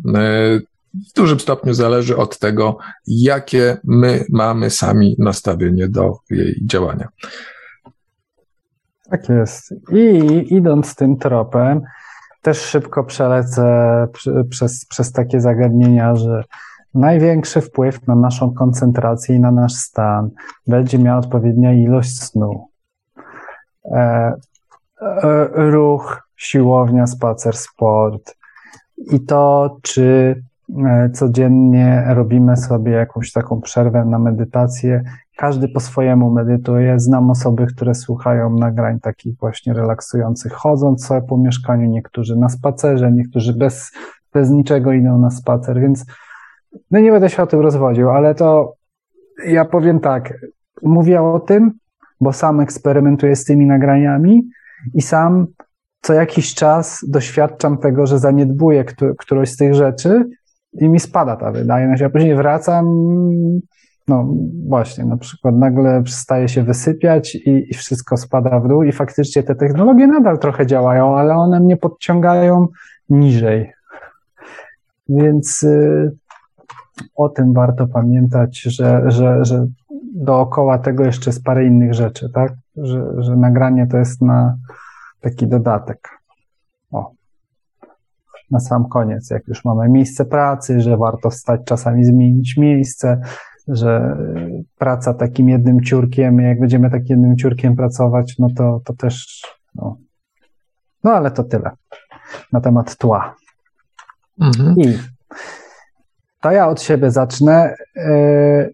[0.94, 7.08] w dużym stopniu zależy od tego, jakie my mamy sami nastawienie do jej działania.
[9.10, 9.74] Tak jest.
[9.92, 11.80] I idąc tym tropem,
[12.44, 14.06] też szybko przelecę
[14.50, 16.44] przez, przez takie zagadnienia, że
[16.94, 20.30] największy wpływ na naszą koncentrację i na nasz stan
[20.66, 22.68] będzie miała odpowiednia ilość snu.
[23.90, 24.32] E,
[25.54, 28.36] ruch, siłownia, spacer, sport
[28.96, 30.36] i to, czy
[30.86, 35.04] e, codziennie robimy sobie jakąś taką przerwę na medytację.
[35.36, 37.00] Każdy po swojemu medytuje.
[37.00, 43.12] Znam osoby, które słuchają nagrań takich właśnie relaksujących, chodząc sobie po mieszkaniu, niektórzy na spacerze,
[43.12, 43.92] niektórzy bez,
[44.32, 46.04] bez niczego idą na spacer, więc
[46.90, 48.74] no nie będę się o tym rozwodził, ale to
[49.46, 50.34] ja powiem tak,
[50.82, 51.72] mówię o tym,
[52.20, 54.42] bo sam eksperymentuję z tymi nagraniami,
[54.94, 55.46] i sam
[56.00, 58.84] co jakiś czas doświadczam tego, że zaniedbuję
[59.18, 60.28] którąś z tych rzeczy
[60.72, 62.86] i mi spada ta wydajność, a później wracam,
[64.08, 64.28] no
[64.68, 69.42] właśnie, na przykład nagle przestaje się wysypiać i, i wszystko spada w dół i faktycznie
[69.42, 72.68] te technologie nadal trochę działają, ale one mnie podciągają
[73.08, 73.72] niżej.
[75.08, 76.16] Więc y,
[77.16, 79.66] o tym warto pamiętać, że, że, że
[80.14, 82.52] dookoła tego jeszcze jest parę innych rzeczy, tak?
[82.76, 84.56] Że, że nagranie to jest na
[85.20, 86.08] taki dodatek.
[86.92, 87.12] O.
[88.50, 93.20] Na sam koniec, jak już mamy miejsce pracy, że warto wstać czasami zmienić miejsce,
[93.68, 94.16] że
[94.78, 99.42] praca takim jednym ciurkiem, jak będziemy takim jednym ciurkiem pracować, no to, to też,
[99.74, 99.96] no.
[101.04, 101.70] no ale to tyle
[102.52, 103.34] na temat tła.
[104.40, 104.74] Mhm.
[104.78, 104.98] I
[106.40, 107.74] to ja od siebie zacznę.
[107.96, 108.68] E,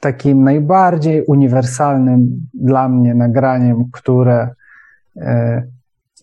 [0.00, 4.48] takim najbardziej uniwersalnym dla mnie nagraniem, które,
[5.16, 5.62] e,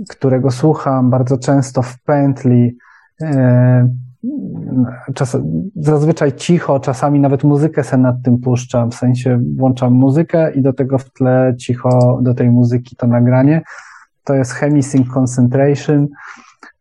[0.09, 2.77] którego słucham bardzo często w pętli,
[5.13, 5.37] czas,
[5.75, 10.73] zazwyczaj cicho, czasami nawet muzykę sobie nad tym puszczam, w sensie włączam muzykę i do
[10.73, 13.61] tego w tle cicho do tej muzyki to nagranie.
[14.23, 16.07] To jest Hemisync Concentration,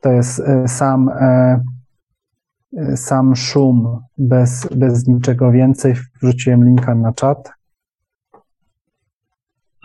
[0.01, 1.11] to jest sam
[2.97, 5.95] sam szum, bez, bez niczego więcej.
[6.23, 7.53] Wrzuciłem linka na czat.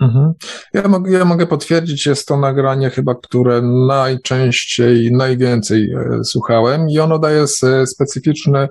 [0.03, 0.33] Mhm.
[0.73, 6.99] Ja, mogę, ja mogę potwierdzić, jest to nagranie chyba, które najczęściej, najwięcej e, słuchałem i
[6.99, 7.45] ono daje
[7.85, 8.67] specyficzny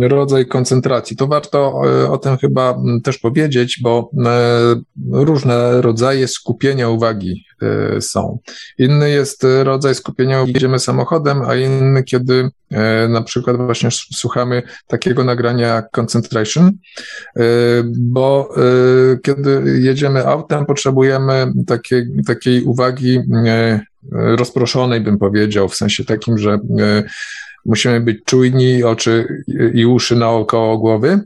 [0.00, 1.16] rodzaj koncentracji.
[1.16, 4.74] To warto e, o tym chyba też powiedzieć, bo e,
[5.12, 8.38] różne rodzaje skupienia uwagi e, są.
[8.78, 12.50] Inny jest rodzaj skupienia, jedziemy samochodem, a inny, kiedy
[13.08, 16.70] na przykład właśnie słuchamy takiego nagrania jak concentration,
[17.94, 18.54] bo
[19.22, 23.20] kiedy jedziemy autem, potrzebujemy takiej, takiej uwagi
[24.12, 26.58] rozproszonej, bym powiedział, w sensie takim, że
[27.64, 29.42] musimy być czujni, oczy
[29.74, 31.20] i uszy naokoło głowy.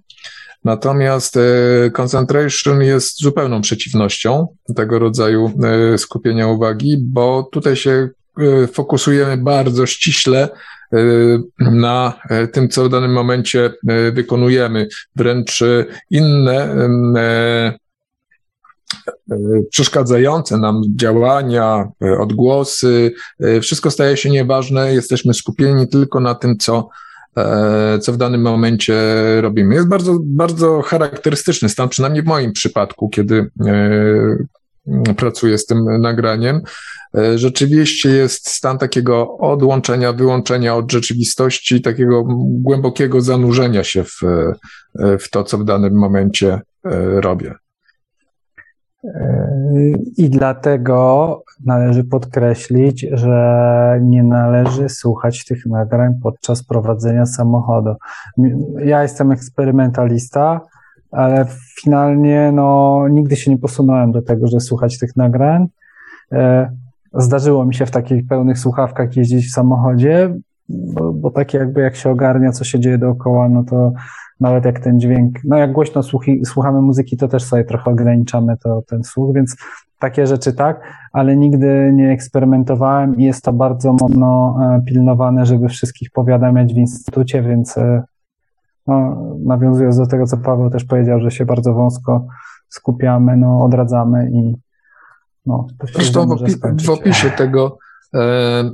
[0.64, 5.52] Natomiast e, concentration jest zupełną przeciwnością tego rodzaju
[5.94, 8.08] e, skupienia uwagi, bo tutaj się
[8.38, 10.48] e, fokusujemy bardzo ściśle
[11.58, 12.12] na
[12.52, 13.72] tym, co w danym momencie
[14.12, 14.88] wykonujemy.
[15.16, 15.60] Wręcz
[16.10, 16.76] inne
[19.70, 26.58] przeszkadzające nam działania, e, odgłosy, e, wszystko staje się nieważne, jesteśmy skupieni tylko na tym,
[26.58, 26.88] co,
[28.00, 28.94] co w danym momencie
[29.40, 29.74] robimy.
[29.74, 33.50] Jest bardzo, bardzo charakterystyczny stan, przynajmniej w moim przypadku, kiedy
[35.16, 36.60] pracuję z tym nagraniem.
[37.18, 44.22] E, rzeczywiście jest stan takiego odłączenia, wyłączenia od rzeczywistości, takiego głębokiego zanurzenia się w,
[44.98, 46.60] e, w to, co w danym momencie
[47.20, 47.54] robię.
[50.16, 57.94] I dlatego należy podkreślić, że nie należy słuchać tych nagrań podczas prowadzenia samochodu.
[58.84, 60.60] Ja jestem eksperymentalista,
[61.10, 61.46] ale
[61.80, 65.66] finalnie no, nigdy się nie posunąłem do tego, że słuchać tych nagrań.
[66.32, 66.70] E,
[67.14, 70.34] zdarzyło mi się w takich pełnych słuchawkach jeździć w samochodzie,
[70.68, 73.92] bo, bo takie jakby jak się ogarnia, co się dzieje dookoła, no to
[74.40, 78.56] nawet jak ten dźwięk, no jak głośno słuchi, słuchamy muzyki, to też sobie trochę ograniczamy
[78.56, 79.56] to, ten słuch, więc
[79.98, 80.80] takie rzeczy tak,
[81.12, 86.76] ale nigdy nie eksperymentowałem i jest to bardzo mocno e, pilnowane, żeby wszystkich powiadamiać w
[86.76, 88.02] instytucie, więc e,
[88.86, 92.26] no, nawiązując do tego, co Paweł też powiedział, że się bardzo wąsko
[92.68, 94.54] skupiamy, no odradzamy i
[95.46, 97.78] no, to się Zresztą w, opi- w opisie tego
[98.14, 98.64] e,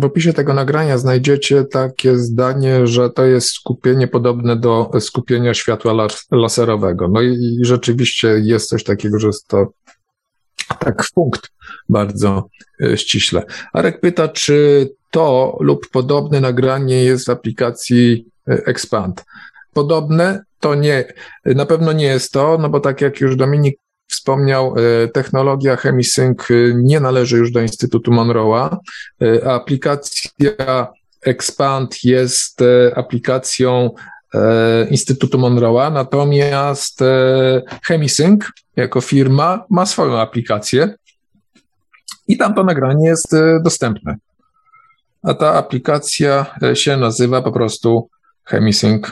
[0.00, 6.08] w opisie tego nagrania znajdziecie takie zdanie, że to jest skupienie podobne do skupienia światła
[6.30, 7.08] laserowego.
[7.08, 9.66] No i, i rzeczywiście jest coś takiego, że jest to
[10.78, 11.50] tak w punkt
[11.88, 12.48] bardzo
[12.82, 13.42] e, ściśle.
[13.72, 19.24] Arek pyta, czy to lub podobne nagranie jest w aplikacji e, Expand.
[19.72, 21.04] Podobne to nie,
[21.44, 23.78] na pewno nie jest to, no bo tak jak już Dominik
[24.08, 26.38] wspomniał, e, technologia Chemisync
[26.74, 28.76] nie należy już do Instytutu Monroe'a.
[29.46, 30.88] Aplikacja
[31.26, 32.60] Expand jest
[32.94, 33.90] aplikacją
[34.90, 37.00] Instytutu Monroe'a, natomiast
[37.82, 38.44] Chemisync
[38.76, 40.94] jako firma ma swoją aplikację
[42.28, 44.16] i tam to nagranie jest e, dostępne.
[45.22, 48.08] A ta aplikacja e, się nazywa po prostu
[48.44, 49.06] Chemisync.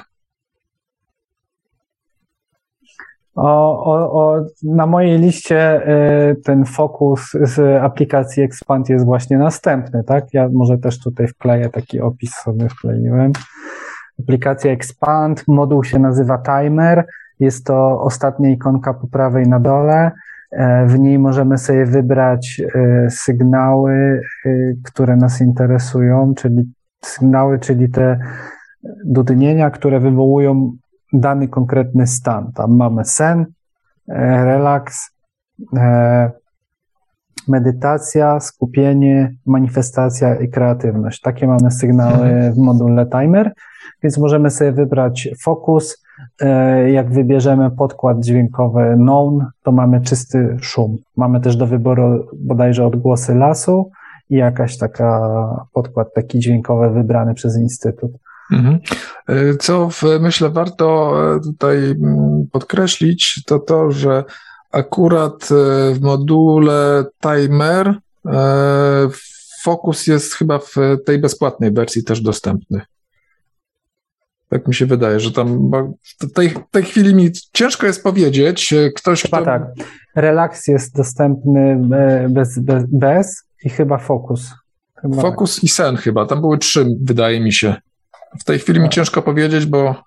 [3.35, 10.05] O, o, o, na mojej liście e, ten fokus z aplikacji Expand jest właśnie następny,
[10.05, 10.25] tak?
[10.35, 13.33] Ja może też tutaj wkleję taki opis sobie wkleiłem.
[14.23, 17.05] Aplikacja Expand, moduł się nazywa Timer
[17.41, 20.11] jest to ostatnia ikonka po prawej na dole.
[20.51, 24.51] E, w niej możemy sobie wybrać e, sygnały, e,
[24.85, 26.73] które nas interesują, czyli
[27.05, 28.19] sygnały, czyli te
[29.05, 30.73] dudnienia, które wywołują
[31.15, 32.53] dany konkretny stan.
[32.53, 33.47] Tam mamy sen,
[34.09, 35.11] relaks,
[37.49, 41.21] medytacja, skupienie, manifestacja i kreatywność.
[41.21, 42.53] Takie mamy sygnały mhm.
[42.53, 43.53] w module timer,
[44.03, 46.05] więc możemy sobie wybrać fokus,
[46.41, 50.99] E, jak wybierzemy podkład dźwiękowy known, to mamy czysty szum.
[51.17, 53.91] Mamy też do wyboru bodajże odgłosy lasu
[54.31, 58.11] i jakaś taka podkład taki dźwiękowy wybrany przez Instytut.
[58.53, 58.79] Mhm.
[59.29, 64.25] E, co w, myślę warto e, tutaj mm, podkreślić, to to, że
[64.73, 65.49] akurat
[65.93, 67.95] w module timer
[69.63, 70.75] fokus jest chyba w
[71.07, 72.81] tej bezpłatnej wersji też dostępny.
[74.49, 75.71] Tak mi się wydaje, że tam
[76.03, 78.73] w tej, tej chwili mi ciężko jest powiedzieć.
[78.73, 79.45] E, ktoś, chyba kto...
[79.45, 79.63] tak.
[80.17, 81.61] Relaks jest dostępny
[81.93, 84.51] e, bez, bez, bez i chyba fokus.
[85.03, 85.65] Chyba fokus tak.
[85.65, 86.27] i sen chyba.
[86.27, 87.75] Tam były trzy, wydaje mi się.
[88.41, 88.83] W tej chwili tak.
[88.83, 90.03] mi ciężko powiedzieć, bo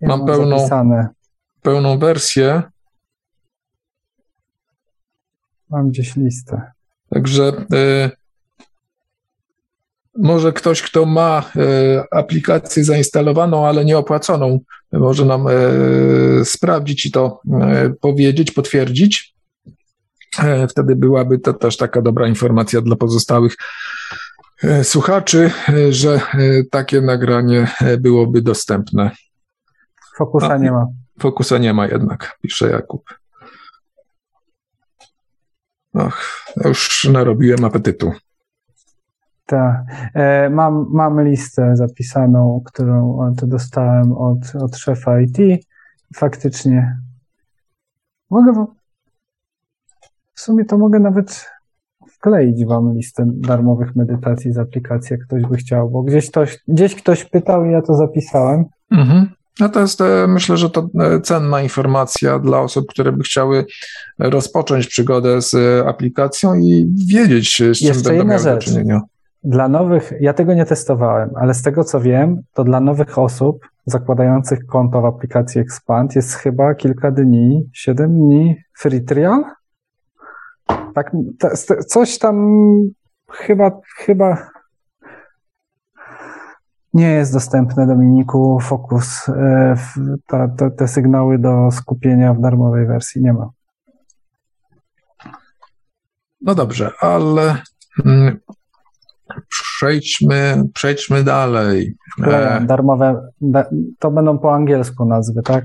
[0.00, 0.68] ja mam, pełną,
[1.62, 2.62] pełną wersję.
[5.70, 6.72] Mam gdzieś listę.
[7.10, 8.10] Także y,
[10.18, 14.60] może ktoś, kto ma e, aplikację zainstalowaną, ale nieopłaconą,
[14.92, 15.52] może nam e,
[16.44, 19.32] sprawdzić i to e, powiedzieć, potwierdzić.
[20.68, 23.56] Wtedy byłaby to też taka dobra informacja dla pozostałych
[24.82, 25.50] słuchaczy,
[25.90, 26.20] że
[26.70, 27.68] takie nagranie
[28.00, 29.10] byłoby dostępne.
[30.16, 30.86] Fokusa nie ma.
[31.20, 33.04] Fokusa nie ma jednak, pisze Jakub.
[35.94, 38.12] Och, już narobiłem apetytu.
[39.46, 39.84] Tak.
[40.14, 45.38] E, mam, mam listę zapisaną, którą dostałem od, od szefa IT.
[46.16, 46.98] Faktycznie
[48.30, 48.66] mogę
[50.34, 51.50] w sumie to mogę nawet
[52.22, 56.94] wkleić wam listę darmowych medytacji z aplikacji, jak ktoś by chciał, bo gdzieś ktoś, gdzieś
[56.94, 58.64] ktoś pytał i ja to zapisałem.
[58.90, 59.26] Mhm.
[59.60, 63.64] No to jest, e, myślę, że to e, cenna informacja dla osób, które by chciały
[64.18, 65.56] rozpocząć przygodę z
[65.86, 69.00] aplikacją i wiedzieć, z czym Jeszcze będą miały do czynienia.
[69.44, 73.68] Dla nowych, ja tego nie testowałem, ale z tego co wiem, to dla nowych osób
[73.86, 79.44] zakładających konto w aplikacji Expand jest chyba kilka dni, siedem dni free trial?
[80.94, 81.12] Tak,
[81.86, 82.36] coś tam
[83.30, 84.50] chyba, chyba
[86.94, 89.28] nie jest dostępne Dominiku Focus.
[89.28, 89.76] E,
[90.26, 93.50] ta, ta, te sygnały do skupienia w darmowej wersji nie ma.
[96.40, 97.56] No dobrze, ale
[98.04, 98.38] mm,
[99.48, 101.94] przejdźmy, przejdźmy dalej.
[102.26, 103.30] E, darmowe,
[103.98, 105.64] to będą po angielsku nazwy, tak?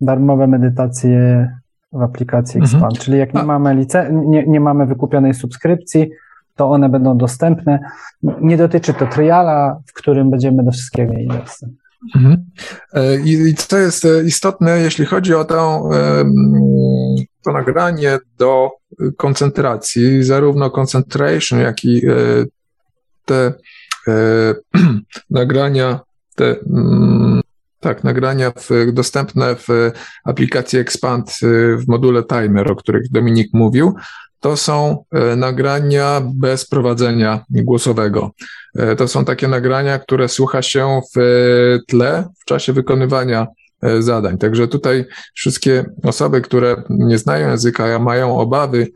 [0.00, 1.48] Darmowe medytacje
[1.94, 2.64] w aplikacji mhm.
[2.64, 2.92] Expand.
[2.92, 3.04] Mhm.
[3.04, 6.10] Czyli jak nie mamy, lice, nie, nie mamy wykupionej subskrypcji,
[6.56, 7.78] to one będą dostępne.
[8.22, 11.72] Nie dotyczy to triala, w którym będziemy do wszystkiego mieli dostęp.
[12.16, 12.44] Mhm.
[12.92, 15.90] E, I co jest e, istotne, jeśli chodzi o to,
[17.44, 18.70] to nagranie do
[19.16, 22.12] koncentracji, zarówno concentration, jak i e,
[23.24, 23.52] te
[25.30, 26.00] nagrania,
[26.34, 27.40] te mm,
[27.84, 29.68] tak, nagrania w, dostępne w
[30.24, 31.38] aplikacji Expand
[31.78, 33.94] w module Timer, o których Dominik mówił,
[34.40, 38.30] to są e, nagrania bez prowadzenia głosowego.
[38.78, 41.18] E, to są takie nagrania, które słucha się w
[41.88, 43.46] tle w czasie wykonywania e,
[43.98, 44.38] zadań.
[44.38, 45.04] Także tutaj
[45.34, 48.86] wszystkie osoby, które nie znają języka, a mają obawy,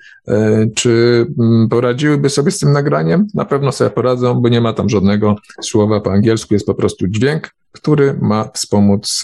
[0.74, 4.88] czy mm, poradziłyby sobie z tym nagraniem, na pewno sobie poradzą, bo nie ma tam
[4.88, 9.22] żadnego słowa po angielsku, jest po prostu dźwięk, który ma wspomóc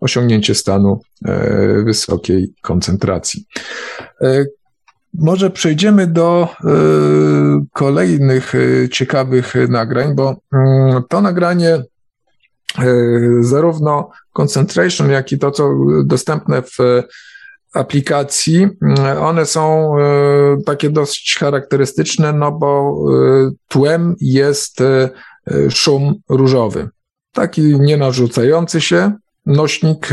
[0.00, 1.00] osiągnięcie stanu
[1.84, 3.46] wysokiej koncentracji.
[5.18, 6.48] Może przejdziemy do
[7.72, 8.52] kolejnych
[8.90, 10.36] ciekawych nagrań, bo y,
[11.08, 11.82] to nagranie
[13.40, 15.74] zarówno concentration, jak i to, co
[16.04, 16.78] dostępne w
[17.76, 18.68] aplikacji,
[19.14, 22.96] y, one są y, takie dość charakterystyczne, no bo
[23.68, 24.78] tłem jest
[25.70, 26.88] szum różowy.
[27.32, 29.12] Taki nienarzucający się,
[29.46, 30.08] nośnik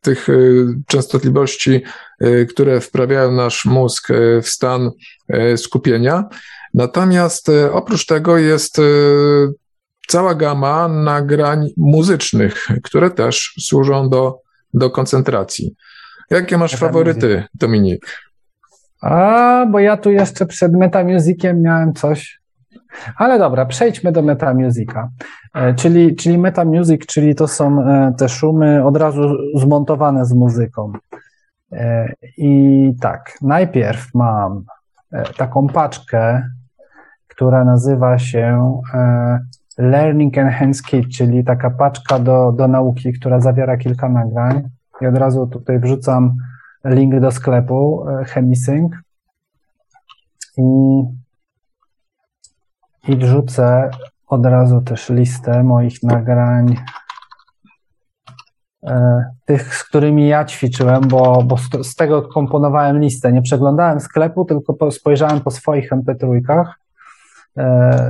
[0.00, 0.28] tych
[0.86, 1.82] częstotliwości,
[2.48, 4.08] które wprawiają nasz mózg
[4.42, 4.90] w stan
[5.56, 6.24] skupienia.
[6.74, 8.80] Natomiast oprócz tego jest
[10.08, 14.40] cała gama nagrań muzycznych, które też służą do,
[14.74, 15.74] do koncentracji.
[16.30, 18.06] Jakie masz faworyty, Dominik?
[19.00, 22.44] A, bo ja tu jeszcze przed Metamusiciem miałem coś
[23.16, 25.08] ale dobra, przejdźmy do Metamusica.
[25.54, 30.92] E, czyli, czyli Metamusic, czyli to są e, te szumy od razu zmontowane z muzyką.
[31.72, 34.64] E, I tak, najpierw mam
[35.36, 36.42] taką paczkę,
[37.28, 38.80] która nazywa się
[39.78, 44.68] Learning Enhanced Kit, czyli taka paczka do, do nauki, która zawiera kilka nagrań.
[45.00, 46.34] I od razu tutaj wrzucam
[46.84, 48.92] link do sklepu Chemisync.
[50.58, 50.62] I
[53.08, 53.90] i wrzucę
[54.26, 56.76] od razu też listę moich nagrań,
[58.86, 63.32] e, tych, z którymi ja ćwiczyłem, bo, bo z, tego komponowałem listę.
[63.32, 66.64] Nie przeglądałem sklepu, tylko po, spojrzałem po swoich MP3 e,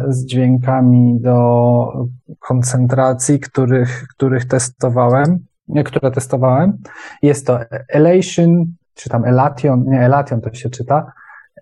[0.09, 2.07] z dźwiękami do
[2.38, 5.38] koncentracji, których, których testowałem,
[5.84, 6.78] które testowałem.
[7.22, 8.64] Jest to Elation,
[8.95, 11.12] czy tam Elation, nie Elation to się czyta,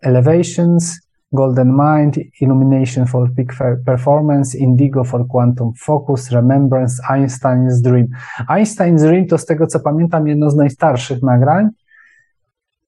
[0.03, 1.01] Elevations,
[1.33, 3.49] Golden Mind, Illumination for Peak
[3.85, 8.07] Performance, Indigo for Quantum Focus, Remembrance, Einstein's Dream.
[8.49, 11.69] Einstein's Dream to z tego co pamiętam jedno z najstarszych nagrań.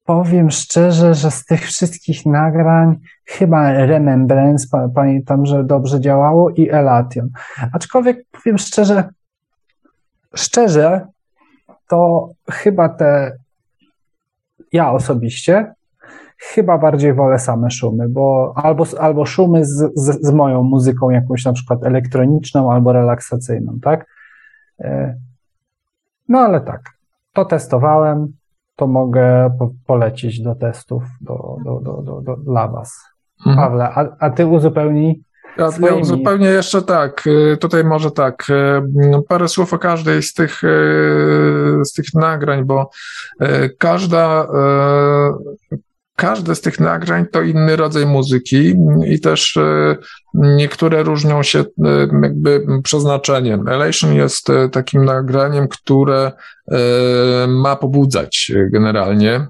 [0.04, 7.30] Powiem szczerze, że z tych wszystkich nagrań chyba Remembrance, pamiętam, że dobrze działało i Elation.
[7.72, 9.08] Aczkolwiek powiem szczerze,
[10.34, 11.06] szczerze,
[11.88, 13.36] to chyba te
[14.72, 15.74] ja osobiście
[16.38, 21.44] chyba bardziej wolę same szumy, bo albo, albo szumy z, z, z moją muzyką jakąś
[21.44, 24.06] na przykład elektroniczną albo relaksacyjną, tak?
[24.80, 25.14] E,
[26.28, 26.80] no ale tak,
[27.32, 28.32] to testowałem,
[28.76, 33.00] to mogę po, polecić do testów do, do, do, do, do, dla Was.
[33.46, 33.56] Mhm.
[33.56, 35.24] Pawle, a, a Ty uzupełnij
[35.58, 40.34] ja, ja uzupełnię jeszcze tak, y, tutaj może tak, y, parę słów o każdej z
[40.34, 42.90] tych, y, z tych nagrań, bo
[43.78, 44.46] każda,
[46.16, 48.74] każde z tych nagrań to inny rodzaj muzyki
[49.06, 49.96] i też e,
[50.34, 51.64] niektóre różnią się e,
[52.22, 53.68] jakby przeznaczeniem.
[53.68, 56.32] Elation jest e, takim nagraniem, które
[57.48, 59.46] ma pobudzać generalnie,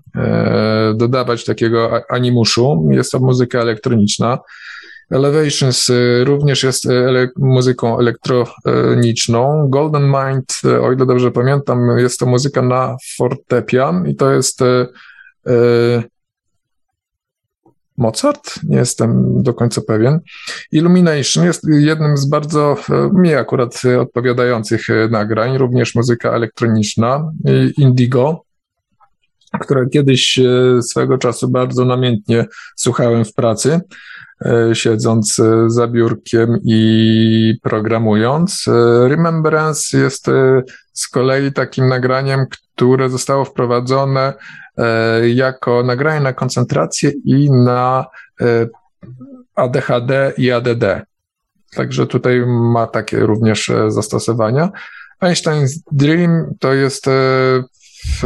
[0.95, 2.89] dodawać takiego animuszu.
[2.91, 4.39] Jest to muzyka elektroniczna.
[5.11, 5.91] Elevations
[6.25, 9.69] również jest ele muzyką elektroniczną.
[9.69, 14.61] Golden Mind, o ile dobrze pamiętam, jest to muzyka na fortepian i to jest
[17.99, 20.21] Mozart, nie jestem do końca pewien.
[20.73, 27.33] Illumination jest jednym z bardzo e, mi akurat odpowiadających e, nagrań, również muzyka elektroniczna,
[27.79, 28.43] Indigo,
[29.61, 33.81] które kiedyś e, swego czasu bardzo namiętnie słuchałem w pracy,
[34.73, 38.65] siedząc za biurkiem i programując.
[39.09, 40.27] Remembrance jest
[40.95, 44.33] z kolei takim nagraniem, które zostało wprowadzone
[44.79, 48.07] e, jako nagranie na koncentrację i na
[48.41, 48.67] e,
[49.55, 50.85] ADHD i ADD.
[51.75, 54.71] Także tutaj ma takie również e, zastosowania.
[55.23, 57.07] Einstein's Dream to jest
[58.23, 58.25] w,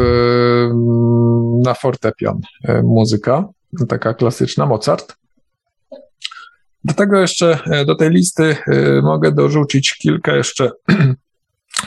[1.64, 2.40] na fortepian
[2.84, 3.44] muzyka,
[3.88, 5.16] taka klasyczna, Mozart.
[6.84, 8.56] Do tego jeszcze, do tej listy
[9.02, 10.70] mogę dorzucić kilka jeszcze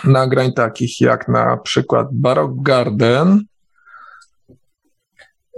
[0.03, 3.41] nagrań takich jak na przykład Baroque Garden.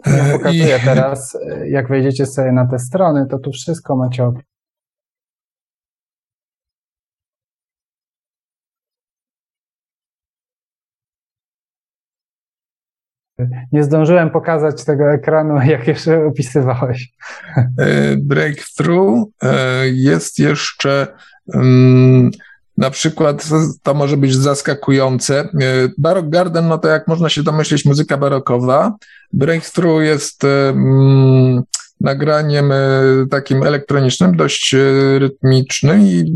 [0.05, 0.85] Ja pokazuję I...
[0.85, 4.23] teraz, jak wejdziecie sobie na te strony, to tu wszystko macie
[13.71, 17.13] Nie zdążyłem pokazać tego ekranu, jak jeszcze opisywałeś.
[17.57, 21.07] E, breakthrough e, jest jeszcze
[21.53, 22.31] mm,
[22.77, 23.49] na przykład
[23.83, 25.39] to może być zaskakujące.
[25.39, 25.49] E,
[25.97, 28.95] Baroque Garden, no to jak można się domyślić, muzyka barokowa.
[29.33, 31.63] Breakthrough jest mm,
[32.01, 32.77] nagraniem e,
[33.31, 34.79] takim elektronicznym, dość e,
[35.19, 36.33] rytmicznym i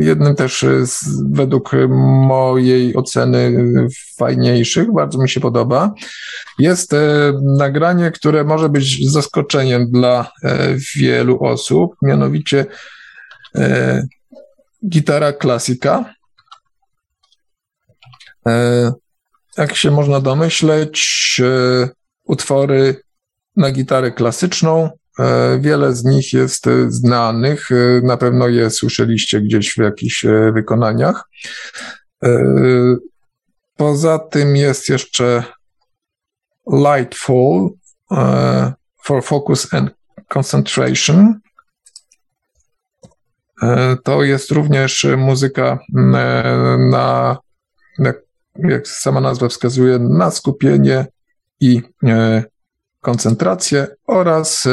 [0.00, 1.70] jednym też z, według
[2.28, 3.68] mojej oceny
[4.16, 5.92] fajniejszych, bardzo mi się podoba.
[6.58, 6.94] Jest
[7.42, 10.30] nagranie, które może być zaskoczeniem dla
[10.96, 12.66] wielu osób, mianowicie
[14.86, 16.14] gitara klasika.
[18.46, 18.92] E,
[19.56, 21.88] jak się można domyśleć, e,
[22.24, 23.02] utwory
[23.56, 27.68] na gitarę klasyczną, e, wiele z nich jest znanych,
[28.02, 31.28] na pewno je słyszeliście gdzieś w jakichś wykonaniach.
[33.76, 35.44] Poza tym jest jeszcze
[36.72, 37.68] Lightfall
[39.04, 39.90] for Focus and
[40.28, 41.40] Concentration.
[43.62, 47.36] E, to jest również muzyka e, na,
[48.58, 51.06] jak sama nazwa wskazuje, na skupienie
[51.60, 52.44] i e,
[53.00, 54.68] koncentrację oraz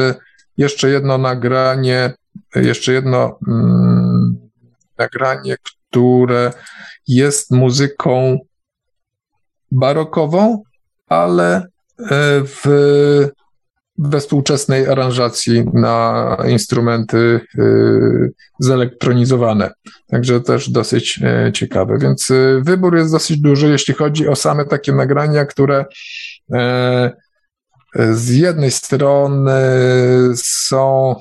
[0.57, 2.13] jeszcze jedno nagranie,
[2.55, 4.49] jeszcze jedno mm,
[4.97, 6.51] nagranie, które
[7.07, 8.39] jest muzyką
[9.71, 10.63] barokową,
[11.07, 11.67] ale
[12.43, 12.65] w
[13.97, 19.71] we współczesnej aranżacji na instrumenty y, zelektronizowane.
[20.07, 21.97] Także też dosyć e, ciekawe.
[21.97, 25.85] Więc y, wybór jest dosyć duży, jeśli chodzi o same takie nagrania, które
[28.11, 29.51] z jednej strony
[30.35, 31.15] są,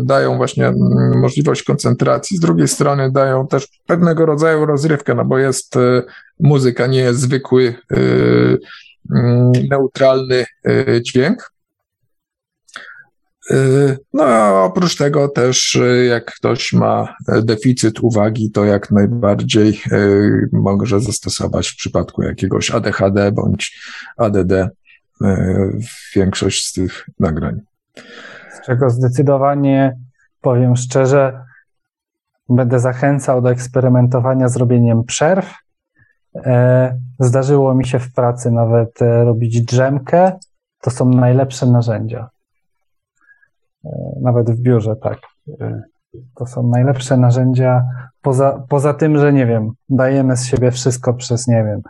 [0.00, 0.72] dają właśnie
[1.14, 5.74] możliwość koncentracji, z drugiej strony dają też pewnego rodzaju rozrywkę, no bo jest
[6.40, 7.74] muzyka, nie jest zwykły
[9.70, 10.44] neutralny
[11.00, 11.50] dźwięk.
[13.50, 19.80] Y, no a oprócz tego też, y, jak ktoś ma deficyt uwagi, to jak najbardziej
[19.92, 23.80] y, może zastosować w przypadku jakiegoś ADHD bądź
[24.16, 24.52] ADD
[26.14, 27.60] większość z tych nagrań.
[28.50, 29.96] Z czego zdecydowanie,
[30.40, 31.44] powiem szczerze,
[32.48, 35.54] będę zachęcał do eksperymentowania z robieniem przerw.
[36.36, 40.32] E, zdarzyło mi się w pracy nawet e, robić drzemkę.
[40.80, 42.28] To są najlepsze narzędzia.
[43.84, 43.90] E,
[44.22, 45.18] nawet w biurze, tak.
[45.60, 45.82] E,
[46.34, 47.84] to są najlepsze narzędzia.
[48.22, 51.80] Poza, poza tym, że nie wiem, dajemy z siebie wszystko przez, nie wiem,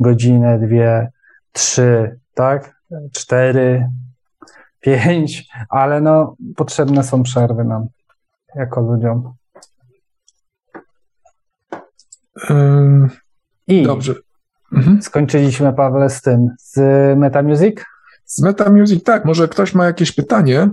[0.00, 1.10] godzinę, dwie,
[1.52, 2.76] trzy, tak?
[3.12, 3.88] Cztery,
[4.80, 7.86] pięć, ale no, potrzebne są przerwy nam,
[8.54, 9.32] jako ludziom.
[13.66, 14.14] I Dobrze.
[14.72, 15.02] Mhm.
[15.02, 16.78] skończyliśmy, Pawle, z tym, z
[17.18, 17.76] Metamusic?
[18.24, 19.24] Z Metamusic, tak.
[19.24, 20.68] Może ktoś ma jakieś pytanie?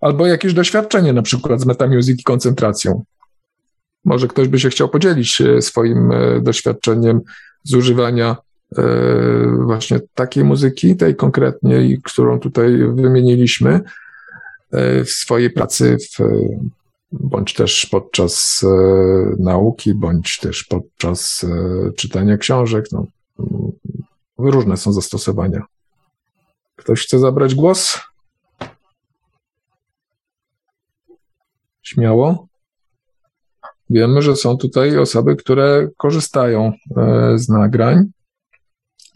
[0.00, 3.04] Albo jakieś doświadczenie na przykład z metamusic i koncentracją.
[4.04, 7.20] Może ktoś by się chciał podzielić e, swoim e, doświadczeniem
[7.64, 8.36] z używania
[8.78, 8.82] e,
[9.64, 13.80] właśnie takiej muzyki, tej konkretnie, którą tutaj wymieniliśmy
[15.04, 16.18] w swojej pracy, w,
[17.12, 18.64] bądź też podczas
[19.38, 21.46] nauki, bądź też podczas
[21.96, 22.86] czytania książek.
[22.92, 23.06] No,
[24.38, 25.62] różne są zastosowania.
[26.76, 27.98] Ktoś chce zabrać głos?
[31.90, 32.48] Śmiało.
[33.90, 38.04] Wiemy, że są tutaj osoby, które korzystają e, z nagrań,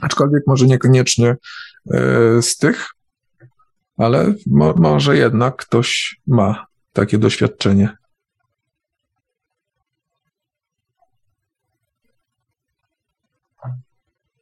[0.01, 1.37] aczkolwiek może niekoniecznie
[1.91, 2.87] e, z tych,
[3.97, 7.97] ale mo może jednak ktoś ma takie doświadczenie.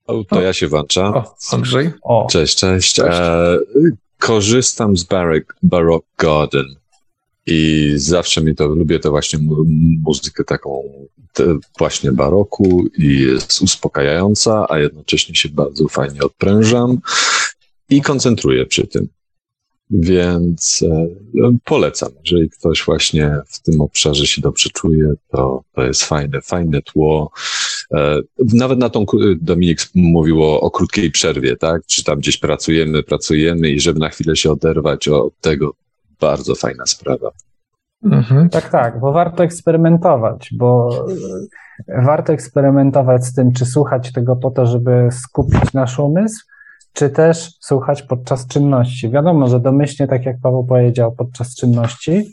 [0.06, 0.40] O, to o.
[0.40, 1.14] ja się włączam.
[1.14, 1.92] O, Andrzej.
[2.30, 2.94] Cześć, cześć.
[2.94, 3.20] cześć.
[3.20, 3.58] E,
[4.18, 6.81] korzystam z Baroque, Baroque Garden
[7.46, 9.38] I zawsze mi to, lubię to właśnie
[10.02, 10.82] muzykę taką
[11.78, 16.98] właśnie baroku i jest uspokajająca, a jednocześnie się bardzo fajnie odprężam
[17.90, 19.08] i koncentruję przy tym.
[19.90, 20.84] Więc
[21.42, 22.10] e, polecam.
[22.24, 27.30] Jeżeli ktoś właśnie w tym obszarze się dobrze czuje, to, to jest fajne, fajne tło.
[27.94, 29.06] E, nawet na tą,
[29.40, 31.86] Dominik mówił o, o krótkiej przerwie, tak?
[31.86, 35.74] Czy tam gdzieś pracujemy, pracujemy i żeby na chwilę się oderwać od tego,
[36.22, 37.30] bardzo fajna sprawa.
[38.04, 38.48] Mhm.
[38.48, 40.90] Tak, tak, bo warto eksperymentować, bo
[42.04, 46.44] warto eksperymentować z tym, czy słuchać tego po to, żeby skupić nasz umysł,
[46.92, 49.10] czy też słuchać podczas czynności.
[49.10, 52.32] Wiadomo, że domyślnie, tak jak Paweł powiedział, podczas czynności,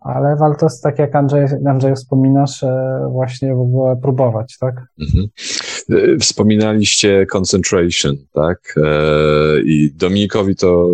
[0.00, 4.74] ale warto, tak jak Andrzej, Andrzej wspominasz, e, właśnie w ogóle próbować, tak?
[5.00, 5.28] Mhm.
[5.90, 8.74] E, wspominaliście concentration, tak?
[8.76, 10.88] E, I Dominikowi to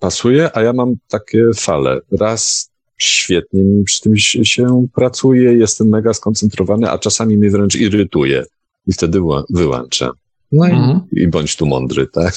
[0.00, 2.00] pasuje, a ja mam takie fale.
[2.20, 8.44] Raz świetnie mi przy tym się pracuje, jestem mega skoncentrowany, a czasami mnie wręcz irytuje
[8.86, 9.20] i wtedy
[9.50, 10.10] wyłączam.
[10.52, 11.00] No i, mhm.
[11.12, 12.32] i bądź tu mądry, tak?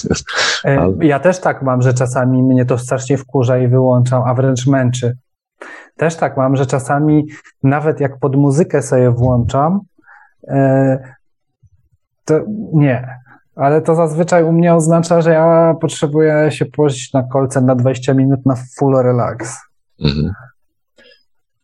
[0.64, 0.94] Ale...
[1.02, 5.18] Ja też tak mam, że czasami mnie to strasznie wkurza i wyłączam, a wręcz męczy.
[5.98, 7.28] Też tak mam, że czasami
[7.64, 9.80] nawet jak pod muzykę sobie włączam,
[10.48, 11.14] e,
[12.26, 12.40] to
[12.74, 13.08] nie.
[13.56, 18.14] Ale to zazwyczaj u mnie oznacza, że ja potrzebuję się położyć na kolce na 20
[18.14, 19.58] minut na full relax.
[20.00, 20.34] Mhm.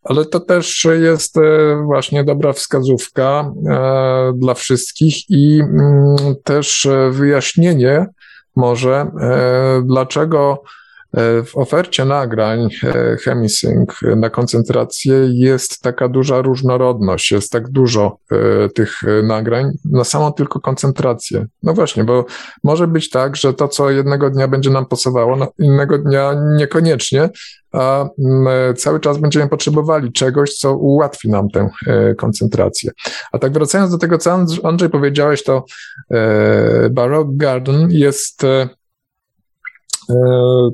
[0.03, 1.41] Ale to też jest e,
[1.85, 8.05] właśnie dobra wskazówka e, dla wszystkich i mm, też wyjaśnienie
[8.55, 9.11] może,
[9.83, 10.76] dlaczego E,
[11.45, 18.69] w ofercie nagrań e, Chemisync na koncentrację jest taka duża różnorodność, jest tak dużo e,
[18.69, 21.45] tych nagrań na samą tylko koncentrację.
[21.63, 22.25] No właśnie, bo
[22.63, 27.29] może być tak, że to, co jednego dnia będzie nam pasowało, innego dnia niekoniecznie,
[27.71, 28.09] a
[28.77, 31.69] cały czas będziemy potrzebowali czegoś, co ułatwi nam tę
[32.17, 32.91] koncentrację.
[33.31, 35.65] A tak wracając do tego, co Andrzej powiedziałeś, to
[36.89, 38.69] Baroque Garden jest E,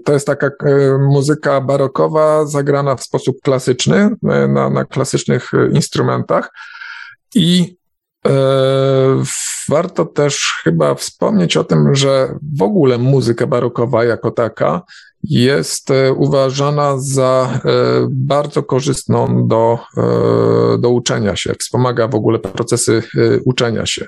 [0.05, 6.51] to jest taka e, muzyka barokowa, zagrana w sposób klasyczny, e, na, na klasycznych instrumentach.
[7.35, 7.77] I
[8.27, 8.31] e,
[9.69, 14.81] warto też chyba wspomnieć o tym, że w ogóle muzyka barokowa jako taka
[15.23, 17.69] jest e, uważana za e,
[18.09, 23.03] bardzo korzystną do, e, do uczenia się, wspomaga w ogóle procesy
[23.45, 24.05] uczenia się.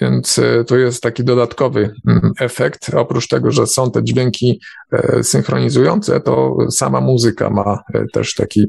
[0.00, 2.94] Więc to jest taki dodatkowy mm, efekt.
[2.94, 4.60] Oprócz tego, że są te dźwięki
[5.22, 7.82] synchronizujące, to sama muzyka ma
[8.12, 8.66] też taki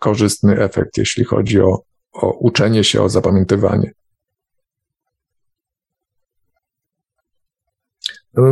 [0.00, 1.82] korzystny efekt, jeśli chodzi o,
[2.12, 3.92] o uczenie się, o zapamiętywanie.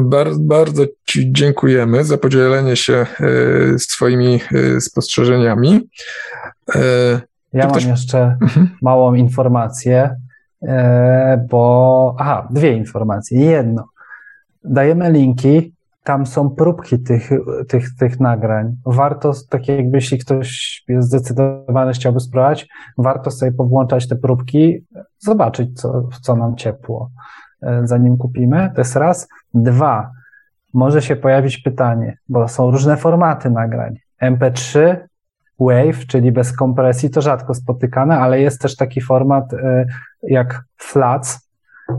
[0.02, 4.40] Bardzo, bardzo Ci dziękujemy za podzielenie się e, swoimi
[4.76, 5.88] e, spostrzeżeniami.
[6.74, 6.80] E,
[7.52, 7.84] ja ktoś...
[7.84, 8.68] mam jeszcze mhm.
[8.82, 10.16] małą informację,
[11.50, 12.16] bo.
[12.18, 13.40] Aha, dwie informacje.
[13.40, 13.84] Jedno.
[14.64, 17.30] Dajemy linki, tam są próbki tych,
[17.68, 18.76] tych, tych nagrań.
[18.86, 22.68] Warto, tak jakby jeśli ktoś jest zdecydowany, chciałby spróbować,
[22.98, 24.84] warto sobie powłączać te próbki,
[25.18, 27.10] zobaczyć, co, co nam ciepło.
[27.66, 28.70] E, zanim kupimy.
[28.74, 29.28] To jest raz.
[29.54, 30.10] Dwa,
[30.74, 33.96] może się pojawić pytanie, bo są różne formaty nagrań.
[34.22, 34.96] MP3,
[35.60, 39.86] Wave, czyli bez kompresji, to rzadko spotykane, ale jest też taki format e,
[40.22, 41.50] jak FLAC,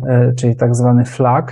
[0.08, 1.46] e, czyli tak zwany FLAC,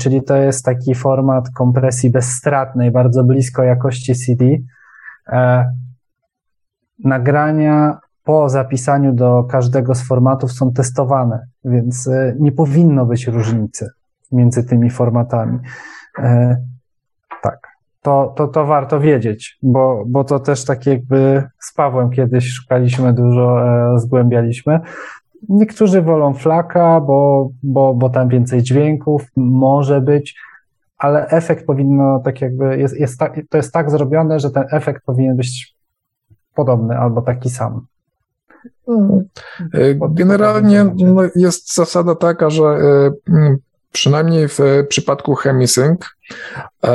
[0.00, 4.44] czyli to jest taki format kompresji bezstratnej, bardzo blisko jakości CD.
[7.04, 7.98] Nagrania
[8.28, 13.90] po zapisaniu do każdego z formatów są testowane, więc e, nie powinno być różnicy
[14.32, 15.58] między tymi formatami.
[16.18, 16.56] E,
[17.42, 17.58] tak,
[18.02, 23.12] to, to, to warto wiedzieć, bo, bo to też tak jakby z Pawłem kiedyś szukaliśmy
[23.12, 24.80] dużo, e, zgłębialiśmy.
[25.48, 30.34] Niektórzy wolą flaka, bo, bo, bo tam więcej dźwięków może być,
[30.98, 33.20] ale efekt powinno tak jakby, jest, jest
[33.50, 35.74] to jest tak zrobione, że ten efekt powinien być
[36.54, 37.86] podobny albo taki sam.
[39.74, 43.10] E, generalnie no, jest zasada taka, że e,
[43.92, 46.00] przynajmniej w przypadku Chemisync
[46.84, 46.90] e,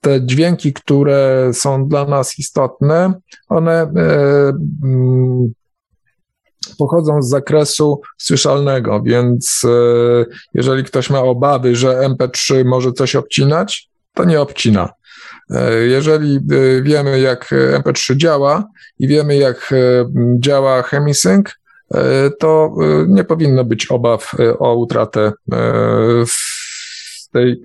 [0.00, 3.12] te dźwięki, które są dla nas istotne,
[3.48, 3.92] one
[6.78, 9.62] pochodzą z zakresu słyszalnego, więc
[10.54, 14.88] jeżeli ktoś ma obawy, że MP3 może coś obcinać, to nie obcina.
[15.54, 18.64] E, jeżeli e, wiemy, jak MP3 działa
[18.98, 19.76] i wiemy, jak e,
[20.38, 21.46] działa Chemisync,
[22.38, 22.74] to
[23.08, 25.32] nie powinno być obaw o utratę
[27.32, 27.62] tej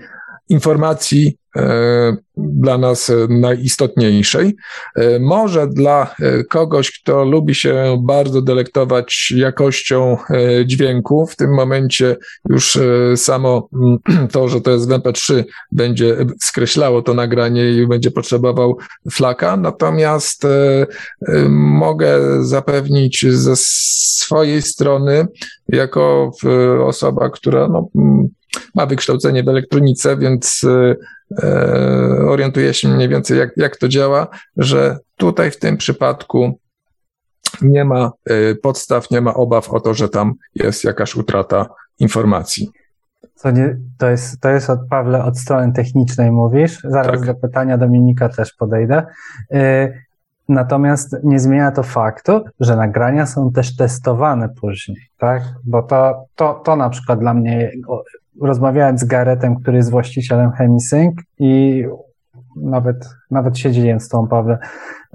[0.50, 4.56] informacji e, dla nas najistotniejszej.
[4.96, 10.18] E, może dla e, kogoś, kto lubi się bardzo delektować jakością
[10.66, 12.16] dźwięku, w tym momencie
[12.50, 12.78] już
[13.16, 18.78] samo mm, to, że to jest w MP3, będzie skreślało to nagranie i będzie potrzebował
[19.12, 19.58] flaka.
[19.58, 20.48] Natomiast
[21.50, 25.28] mogę zapewnić ze swojej strony,
[25.70, 26.32] jako
[26.86, 28.28] osoba, która no, mm,
[28.76, 30.96] ma wykształcenie w elektronice, więc e,
[31.44, 34.28] e, orientuje się mniej więcej, jak, jak to działa,
[34.58, 36.60] że tutaj w tym przypadku
[37.62, 42.72] nie ma e, podstaw, nie ma obaw o to, że tam jest jakaś utrata informacji.
[43.36, 46.80] Co nie, to, jest, to jest od Pawle od strony technicznej mówisz.
[46.84, 47.26] Zaraz tak.
[47.26, 49.06] do pytania Dominika też podejdę.
[50.50, 55.44] Natomiast nie zmienia to faktu, że nagrania są też testowane później, tak?
[55.66, 57.72] Bo to, to, to na przykład dla mnie
[58.42, 61.84] rozmawiałem z Garetem, który jest właścicielem Hemisync i
[62.62, 64.58] nawet, nawet się z tą Paweł,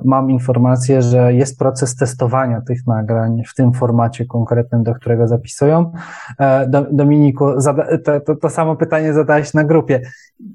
[0.04, 5.92] mam informację, że jest proces testowania tych nagrań w tym formacie konkretnym, do którego zapisują.
[6.40, 7.44] E, Dominiku,
[8.04, 10.00] to, to, to samo pytanie zadałeś na grupie.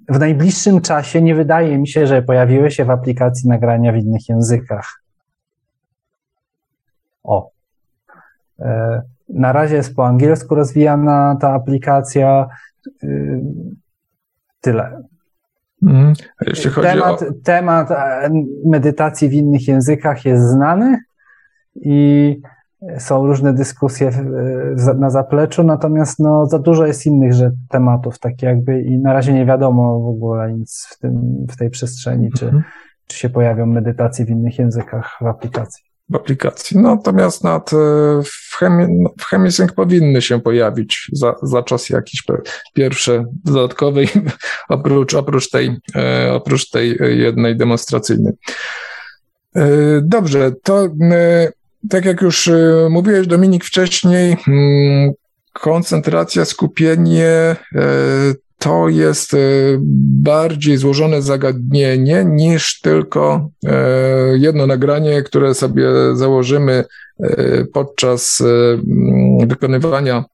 [0.10, 4.30] W najbliższym czasie nie wydaje mi się, że pojawiły się w aplikacji nagrania w innych
[4.30, 5.04] językach.
[7.24, 7.50] O.
[9.30, 12.48] E, na razie jest po angielsku rozwijana ta aplikacja.
[13.04, 13.42] Y,
[14.62, 15.02] tyle.
[15.84, 16.14] Mm,
[16.82, 17.26] temat, o...
[17.44, 18.30] temat e,
[18.66, 20.98] medytacji w innych językach jest znany
[21.76, 22.42] i
[22.98, 24.12] są różne dyskusje
[24.98, 29.34] na zapleczu, natomiast no, za dużo jest innych że, tematów, tak jakby i na razie
[29.34, 32.64] nie wiadomo w ogóle nic w, tym, w tej przestrzeni, czy, mhm.
[33.08, 36.78] czy się pojawią medytacje w innych językach w aplikacji w aplikacji.
[36.78, 37.78] Natomiast nad, e,
[38.24, 42.24] w, chemi, w ChemiSync powinny się pojawić za, za czas jakiś
[42.74, 44.02] pierwsze dodatkowe,
[44.70, 48.34] oprócz, oprócz, tej, e, oprócz tej jednej demonstracyjnej.
[49.56, 49.68] E,
[50.02, 50.88] dobrze, to
[51.90, 52.50] tak jak już
[52.90, 55.12] mówiłeś Dominik wcześniej, mm,
[55.54, 57.56] koncentracja, skupienie
[58.68, 59.38] to jest e,
[60.24, 66.84] bardziej złożone zagadnienie niż tylko e, jedno nagranie, które sobie założymy
[67.20, 68.44] e, podczas
[69.48, 70.26] wykonywania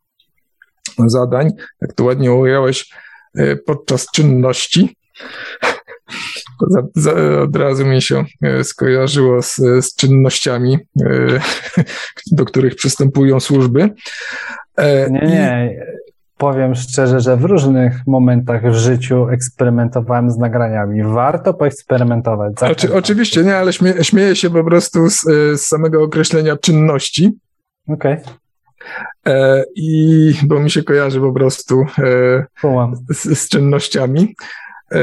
[1.05, 2.93] zadań, jak to ładnie ująłeś,
[3.65, 4.97] podczas czynności.
[7.43, 8.25] Od razu mi się
[8.63, 10.77] skojarzyło z, z czynnościami,
[12.37, 13.89] do których przystępują służby.
[15.09, 15.69] Nie, nie
[16.37, 21.03] powiem szczerze, że w różnych momentach w życiu eksperymentowałem z nagraniami.
[21.03, 22.53] Warto poeksperymentować.
[22.63, 25.21] Oczy, oczywiście nie, ale śmie, śmieję się po prostu z,
[25.55, 27.31] z samego określenia czynności.
[27.87, 28.13] Okej.
[28.13, 28.33] Okay.
[29.27, 32.45] E, I bo mi się kojarzy po prostu e,
[33.09, 34.35] z, z, czynnościami,
[34.91, 34.97] e,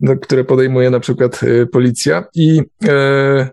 [0.00, 2.24] no, które podejmuje na przykład e, policja.
[2.34, 3.50] I e,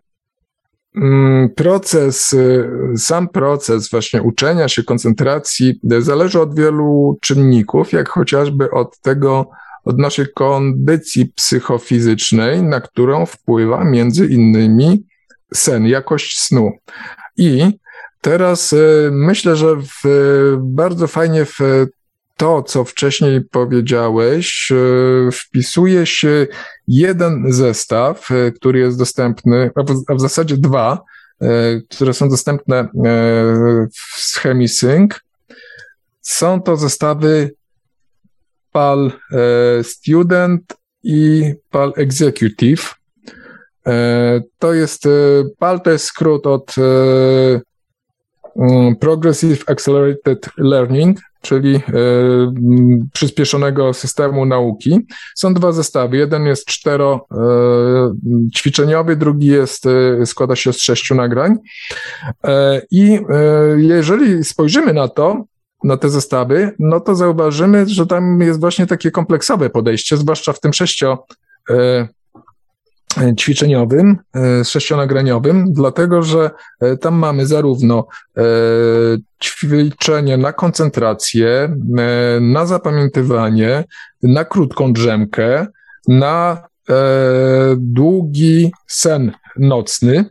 [1.56, 9.00] proces, y, sam proces właśnie uczenia się, koncentracji zależy od wielu czynników, jak chociażby od
[9.00, 9.50] tego,
[9.86, 15.04] od naszej kondycji psychofizycznej, na którą wpływa między innymi
[15.54, 16.72] sen, jakość snu.
[17.38, 17.80] I
[18.22, 21.60] teraz y, myślę, że w, bardzo fajnie w
[22.38, 24.74] to, co wcześniej powiedziałeś,
[25.32, 26.48] wpisuje się
[26.90, 29.72] jeden zestaw, e, który jest dostępny,
[30.08, 31.04] a w, zasadzie dwa,
[31.42, 31.48] e,
[31.90, 32.88] które są dostępne
[33.94, 35.14] w ChemiSync.
[36.22, 37.52] Są to zestawy
[38.72, 39.12] PAL
[39.84, 40.74] Student
[41.04, 42.96] i PAL Executive.
[44.60, 45.04] To jest,
[45.60, 46.76] PAL to jest skrót od
[48.56, 51.82] mm, Progressive Accelerated Learning, czyli y,
[53.14, 55.00] przyspieszonego systemu nauki.
[55.36, 56.18] Są dwa zestawy.
[56.18, 61.56] Jeden jest cztero y, ćwiczeniowy, drugi jest, y, składa się z sześciu nagrań.
[62.92, 63.20] I
[63.78, 65.44] jeżeli spojrzymy na to,
[65.84, 70.60] na te zestawy, no to zauważymy, że tam jest właśnie takie kompleksowe podejście, zwłaszcza w
[70.60, 71.26] tym sześcio
[73.38, 78.07] ćwiczeniowym, e, sześcionagraniowym, dlatego że e, tam mamy zarówno
[78.38, 78.43] e,
[79.43, 81.76] ćwiczenie na koncentrację,
[82.41, 83.84] na zapamiętywanie,
[84.24, 85.68] na krótką drzemkę,
[86.07, 86.70] na
[87.78, 90.26] długi sen nocny,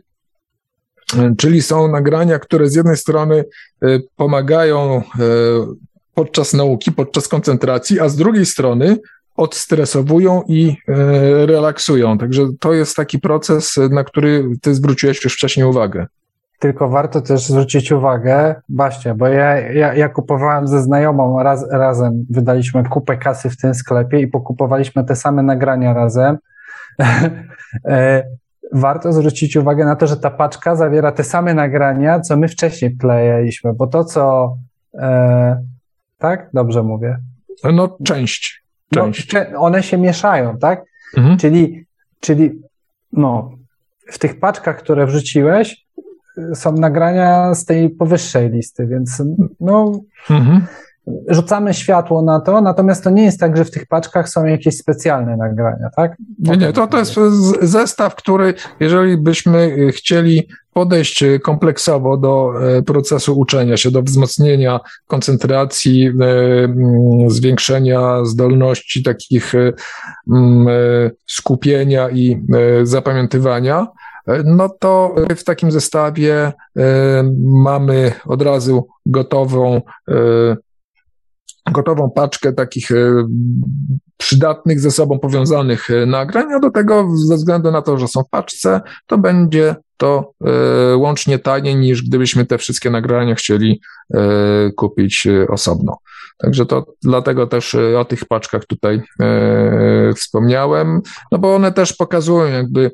[1.37, 3.45] czyli są nagrania, które z jednej strony
[4.15, 5.01] pomagają
[6.13, 8.97] podczas nauki, podczas koncentracji, a z drugiej strony
[9.39, 12.17] odstresowują i e, relaksują.
[12.17, 16.07] Także to jest taki proces, na który ty zwróciłeś już wcześniej uwagę.
[16.59, 22.25] tylko warto też zwrócić uwagę, właśnie, bo ja, ja, ja kupowałem ze znajomą raz, razem,
[22.29, 26.37] wydaliśmy kupę kasy w tym sklepie i pokupowaliśmy te same nagrania razem.
[27.85, 28.23] E,
[28.73, 32.91] warto zwrócić uwagę na to, że ta paczka zawiera te same nagrania, co my wcześniej
[32.91, 34.55] playaliśmy, bo to, co.
[34.93, 35.63] E,
[36.17, 36.49] tak?
[36.53, 37.17] Dobrze mówię.
[37.73, 38.63] No, część.
[38.91, 39.33] No, część.
[39.33, 40.83] No, one się mieszają, tak?
[41.17, 41.37] Mhm.
[41.37, 41.85] Czyli,
[42.19, 42.61] czyli
[43.13, 43.51] no,
[44.11, 45.85] w tych paczkach, które wrzuciłeś,
[46.53, 49.23] są nagrania z tej powyższej listy, więc
[49.59, 50.65] no, Mhm.
[51.27, 54.77] Rzucamy światło na to, natomiast to nie jest tak, że w tych paczkach są jakieś
[54.77, 56.15] specjalne nagrania, tak?
[56.39, 57.15] Nie, nie, to, to jest
[57.61, 66.07] zestaw, który, jeżeli byśmy chcieli podejść kompleksowo do e, procesu uczenia się, do wzmocnienia koncentracji,
[66.07, 70.67] mm, zwiększenia zdolności takich mm,
[71.27, 72.45] skupienia i
[72.83, 73.87] zapamiętywania,
[74.45, 76.53] no to w takim zestawie
[77.37, 79.81] mamy od razu gotową
[81.71, 83.27] gotową paczkę takich e,
[84.17, 88.23] przydatnych ze sobą powiązanych e, nagrań, a do tego ze względu na to, że są
[88.23, 93.81] w paczce, to będzie to e, łącznie taniej niż gdybyśmy te wszystkie nagrania chcieli
[94.75, 95.97] kupić osobno.
[96.37, 99.01] Także to dlatego też o tych paczkach tutaj
[100.15, 101.01] wspomniałem,
[101.31, 102.91] no bo one też pokazują jakby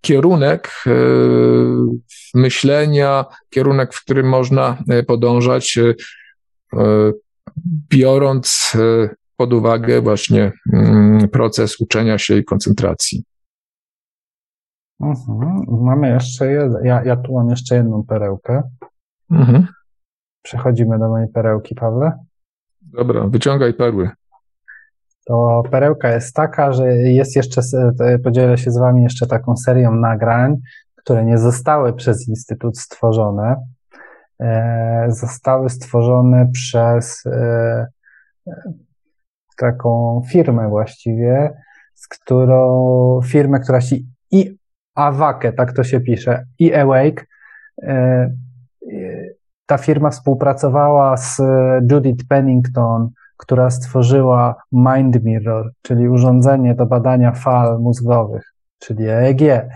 [0.00, 0.70] kierunek
[2.34, 5.78] myślenia, kierunek, w którym można podążać,
[7.88, 13.24] biorąc e, pod uwagę właśnie mm, proces uczenia się i koncentracji.
[15.00, 15.64] Mhm.
[15.68, 18.62] Mamy jeszcze jeden, ja, ja tu mam jeszcze jedną perełkę.
[19.30, 19.66] Mhm.
[20.42, 22.12] Przechodzimy do mojej perełki, Pawle.
[22.80, 24.10] Dobra, wyciągaj perły.
[25.26, 27.62] To perełka jest taka, że jest jeszcze,
[28.24, 30.56] podzielę się z Wami jeszcze taką serią nagrań,
[30.96, 33.56] które nie zostały przez Instytut stworzone.
[34.42, 37.86] E, zostały stworzone przez e,
[39.56, 41.50] taką firmę właściwie,
[41.94, 43.96] z którą, firmę, która się
[44.30, 44.58] i
[44.94, 47.26] Awake, tak to się pisze, i Awake.
[47.82, 48.30] E,
[49.66, 51.40] ta firma współpracowała z
[51.90, 59.68] Judith Pennington, która stworzyła Mind Mirror, czyli urządzenie do badania fal mózgowych, czyli EEG,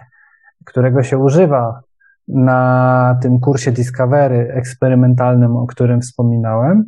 [0.65, 1.81] którego się używa
[2.29, 6.85] na tym kursie Discovery eksperymentalnym, o którym wspominałem.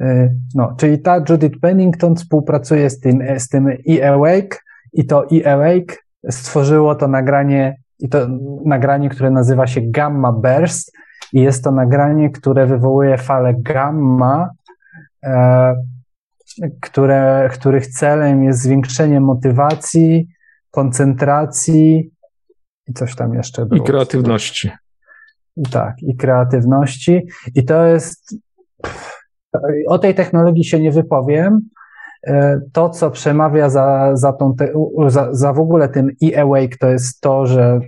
[0.00, 4.62] Y, No, czyli ta Judith Pennington współpracuje z tym, z tym e-awake
[4.92, 5.96] i to e-awake
[6.30, 8.26] stworzyło to nagranie, i to
[8.64, 10.92] nagranie, które nazywa się Gamma Burst
[11.32, 14.50] i jest to nagranie, które wywołuje falę gamma,
[15.24, 15.74] e,
[16.80, 20.28] które, których celem jest zwiększenie motywacji,
[20.70, 22.10] koncentracji
[22.90, 23.84] i coś tam jeszcze było.
[23.84, 24.70] I kreatywności.
[25.70, 27.26] Tak, i kreatywności.
[27.54, 28.34] I to jest.
[29.86, 31.60] O tej technologii się nie wypowiem.
[32.26, 34.72] E, To, co przemawia za, za, tą te,
[35.06, 37.80] za, za w ogóle tym e-awake, to jest to, że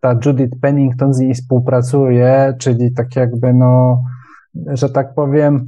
[0.00, 4.02] ta Judith Pennington z niej współpracuje, czyli tak jakby, no,
[4.54, 5.66] że tak powiem,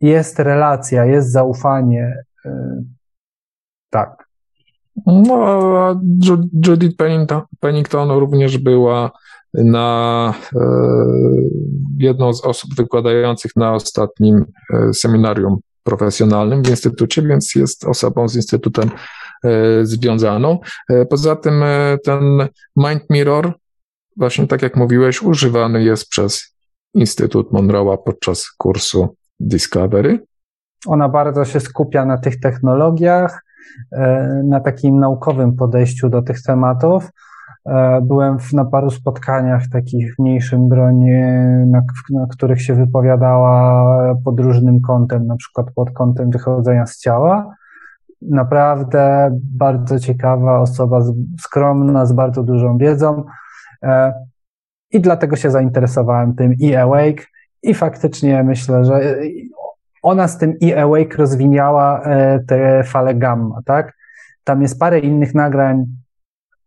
[0.00, 2.24] jest relacja, jest zaufanie.
[2.44, 2.82] e,
[3.90, 4.27] Tak.
[5.06, 5.34] No,
[5.78, 5.94] a
[6.24, 9.10] Ju- Judith Pennington, Pennington również była
[9.54, 10.60] na e,
[11.98, 14.44] jedną z osób wykładających na ostatnim
[14.74, 18.90] e, seminarium profesjonalnym w Instytucie, więc jest osobą z Instytutem
[19.44, 20.58] e, związaną.
[20.90, 23.52] E, poza tym e, ten Mind Mirror,
[24.16, 26.54] właśnie tak jak mówiłeś, używany jest przez
[26.94, 30.24] Instytut Monroe'a podczas kursu Discovery.
[30.86, 33.40] Ona bardzo się skupia na tych technologiach,
[34.44, 37.10] na takim naukowym podejściu do tych tematów.
[37.66, 44.14] E, Byłem w, na paru spotkaniach takich w mniejszym gronie, na, na których się wypowiadała
[44.24, 47.54] pod różnym kątem, na przykład pod kątem wychodzenia z ciała.
[48.22, 53.24] Naprawdę bardzo ciekawa osoba, z- skromna, z bardzo dużą wiedzą.
[53.82, 54.12] E,
[54.90, 57.26] I dlatego się zainteresowałem tym e-awake.
[57.62, 59.16] I faktycznie myślę, że e,
[60.08, 63.96] ona z tym e-awake rozwiniała e, te fale gamma, tak?
[64.44, 65.84] Tam jest parę innych nagrań,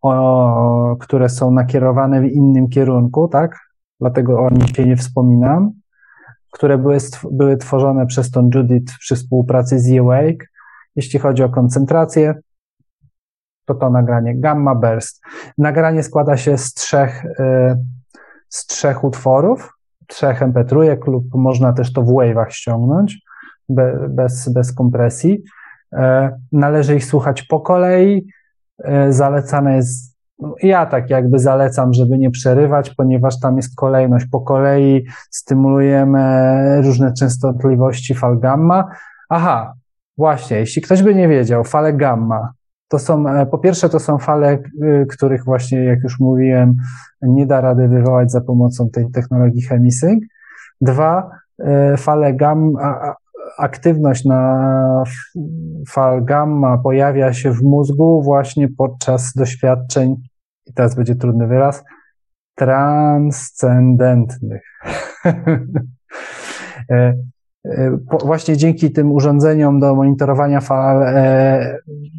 [0.02, 3.58] o, które są nakierowane w innym kierunku, tak?
[4.00, 5.72] Dlatego o nich się nie wspominam,
[6.50, 6.98] które były,
[7.30, 10.50] były tworzone przez tą Judith przy współpracy z e-awake.
[10.96, 12.34] Jeśli chodzi o koncentrację,
[13.64, 15.22] to to nagranie Gamma Burst.
[15.58, 17.76] Nagranie składa się z trzech, e,
[18.48, 19.72] z trzech utworów,
[20.06, 23.31] trzech MP3 lub można też to w wave'ach ściągnąć
[23.74, 25.42] be, bez, bez kompresji.
[25.92, 28.26] E, Należy ich słuchać po kolei.
[28.84, 30.12] E, Zalecane jest
[30.62, 34.26] ja tak jakby zalecam, żeby nie przerywać, ponieważ tam jest kolejność.
[34.26, 38.88] Po kolei stymulujemy różne częstotliwości fal gamma.
[39.28, 39.74] Aha,
[40.18, 42.52] właśnie, jeśli ktoś by nie wiedział, fale gamma
[42.92, 44.58] to są, e, po pierwsze, to są fale,
[45.08, 46.76] których właśnie, jak już mówiłem,
[47.22, 50.24] nie da rady wywołać za pomocą tej technologii chemisync.
[50.80, 51.30] Dwa,
[51.96, 53.14] fale gamma,
[53.58, 55.04] aktywność na
[55.88, 60.16] fal gamma pojawia się w mózgu właśnie podczas doświadczeń,
[60.66, 61.84] i teraz będzie trudny wyraz,
[62.54, 64.62] transcendentnych.
[66.90, 67.14] E,
[67.64, 71.78] e, właśnie dzięki tym urządzeniom do monitorowania fal e,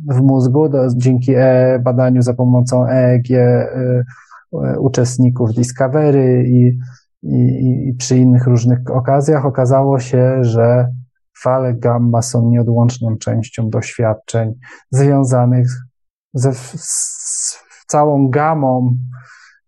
[0.10, 1.34] w mózgu, do, dzięki
[1.84, 3.28] badaniu za pomocą EEG
[4.80, 6.78] uczestników Discovery i,
[7.24, 10.88] i, i przy innych różnych okazjach okazało się, że
[11.44, 14.54] fale gamma są nieodłączną częścią doświadczeń
[14.92, 15.68] związanych
[16.34, 18.98] ze z całą gamą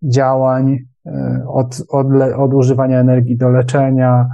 [0.04, 2.08] działań e, od, od,
[2.38, 4.26] od używania energii do leczenia,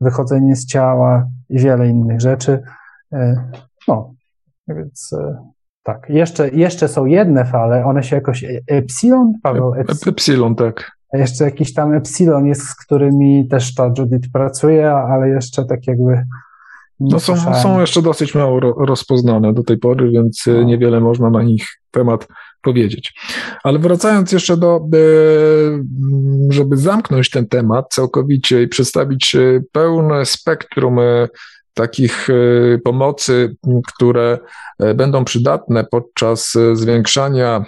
[0.00, 2.62] wychodzenie z ciała i wiele innych rzeczy.
[3.12, 3.50] E,
[3.88, 4.14] no,
[4.68, 5.50] więc e,
[5.82, 6.06] tak.
[6.08, 9.74] Jeszcze, jeszcze są jedne fale, one się jakoś epsilon, Paweł?
[9.74, 10.92] Epsilon, epsilon tak.
[11.12, 16.22] Jeszcze jakiś tam epsilon jest, z którymi też ta Judith pracuje, ale jeszcze tak jakby
[17.00, 20.62] no są, są jeszcze dosyć mało rozpoznane do tej pory, więc no.
[20.62, 22.28] niewiele można na nich temat
[22.62, 23.14] powiedzieć.
[23.64, 24.98] Ale wracając jeszcze do, e,
[26.50, 30.98] żeby zamknąć ten temat całkowicie i przedstawić e, pełne spektrum
[31.74, 32.28] takich
[32.84, 33.56] pomocy,
[33.94, 34.38] które
[34.94, 37.64] będą przydatne podczas zwiększania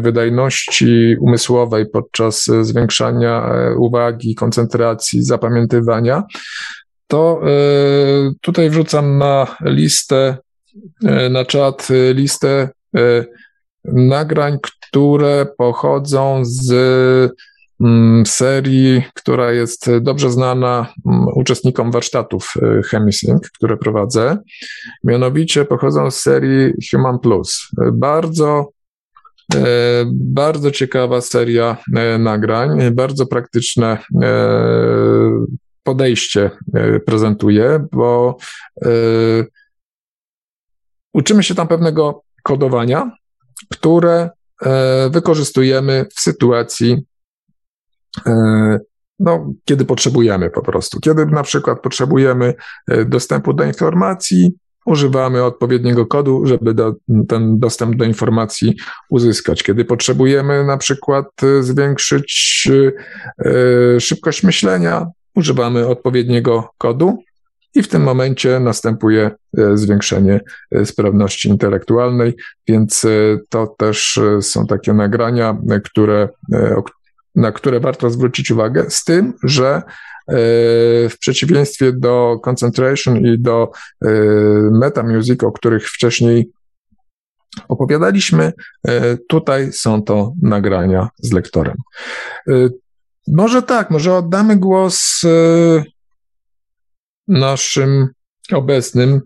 [0.00, 6.22] wydajności umysłowej, podczas zwiększania uwagi, koncentracji, zapamiętywania,
[7.14, 10.36] to e, tutaj wrzucam na listę,
[11.04, 13.24] e, na czat listę e,
[13.84, 16.72] nagrań, które pochodzą z
[17.80, 22.54] mm, serii, która jest dobrze znana mm, uczestnikom warsztatów
[22.90, 24.38] Chemisync, które prowadzę.
[25.04, 27.68] Mianowicie pochodzą z serii Human Plus.
[27.92, 28.68] Bardzo
[30.10, 31.76] bardzo ciekawa seria
[32.18, 33.98] nagrań, bardzo praktyczne
[35.84, 38.36] podejście e, prezentuje, bo
[38.84, 38.88] e,
[41.14, 43.10] uczymy się tam pewnego kodowania,
[43.70, 44.30] które
[44.62, 47.06] e, wykorzystujemy w sytuacji,
[49.18, 51.00] no, kiedy potrzebujemy po prostu.
[51.00, 52.54] Kiedy na przykład potrzebujemy
[53.06, 54.54] dostępu do informacji,
[54.86, 56.94] używamy odpowiedniego kodu, żeby do,
[57.28, 58.76] ten dostęp do informacji
[59.10, 59.62] uzyskać.
[59.62, 61.26] Kiedy potrzebujemy na przykład
[61.60, 62.68] zwiększyć
[63.98, 67.18] szybkość myślenia, używamy odpowiedniego kodu
[67.74, 72.36] i w tym momencie następuje e, zwiększenie e, sprawności intelektualnej,
[72.68, 73.08] więc e,
[73.48, 76.28] to też są takie nagrania, które,
[77.34, 79.82] na które warto zwrócić uwagę, z tym, że
[81.10, 83.70] w przeciwieństwie do Concentration i do
[84.72, 86.50] Meta Music, o których wcześniej
[87.68, 88.52] opowiadaliśmy,
[89.28, 91.76] tutaj są to nagrania z lektorem.
[93.28, 95.84] Może tak, może oddamy głos e,
[97.28, 98.08] naszym
[98.52, 99.20] obecnym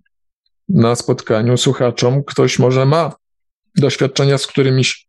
[0.69, 2.25] na spotkaniu słuchaczom.
[2.25, 3.13] Ktoś może ma
[3.77, 5.09] doświadczenia z którymiś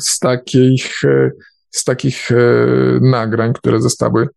[0.00, 1.30] z takich, e,
[1.70, 2.36] z takich e,
[3.00, 4.28] nagrań, które zostały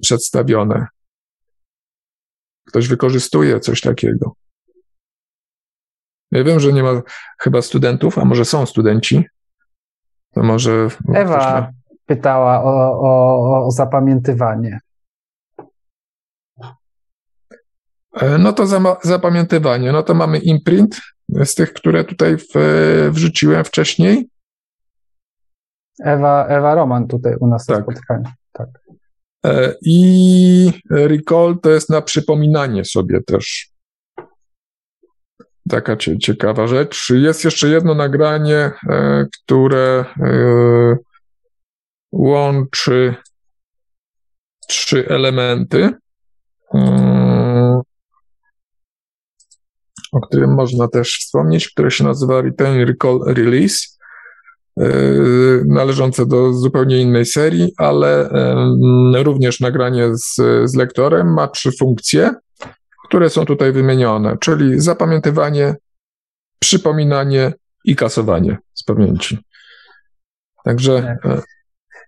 [0.00, 0.86] przedstawione.
[2.64, 4.36] Ktoś wykorzystuje coś takiego.
[6.30, 7.02] Ja wiem, że nie ma
[7.40, 9.24] chyba studentów, a może są studenci,
[10.34, 10.88] to może.
[11.14, 11.72] Ewa
[12.06, 14.80] pytała o, o, o zapamiętywanie.
[18.14, 19.92] E, no to za, zapamiętywanie.
[19.92, 21.00] No to mamy imprint
[21.44, 22.52] z tych, które tutaj w,
[23.10, 24.28] wrzuciłem wcześniej.
[26.04, 27.76] Ewa, Ewa Roman tutaj u nas tak.
[27.78, 28.24] na spotkaniu.
[28.52, 28.68] Tak.
[29.46, 33.73] E, I recall to jest na przypominanie sobie też
[35.68, 37.10] taka ciekawa rzecz.
[37.10, 40.96] Jest jeszcze jedno nagranie, e, które e,
[42.12, 43.14] łączy
[44.68, 45.90] trzy elementy,
[46.74, 47.80] mm,
[50.12, 53.98] o którym można też wspomnieć, które się nazywa Return Recall Release,
[54.80, 54.88] e,
[55.66, 58.28] należące do zupełnie innej serii, ale
[59.14, 60.34] również nagranie z,
[60.64, 62.34] z lektorem ma trzy funkcje
[63.14, 65.74] które są tutaj wymienione, czyli zapamiętywanie,
[66.58, 67.52] przypominanie
[67.84, 69.38] i kasowanie z pamięci.
[70.64, 71.16] Także.
[71.22, 71.26] Tak,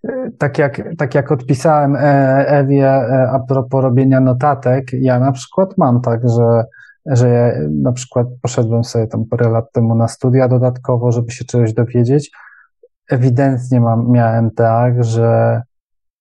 [0.09, 2.01] e, tak jak, tak jak odpisałem e,
[2.47, 6.65] Ewie e, a propos robienia notatek, ja na przykład mam tak, że
[7.07, 7.53] że ja
[7.83, 12.31] na przykład poszedłem sobie tam parę lat temu na studia dodatkowo, żeby się czegoś dowiedzieć.
[13.11, 15.63] Ewidentnie mam, miałem tak, że,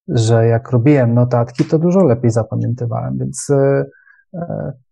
[0.07, 3.51] że jak robiłem notatki, to dużo lepiej zapamiętywałem, więc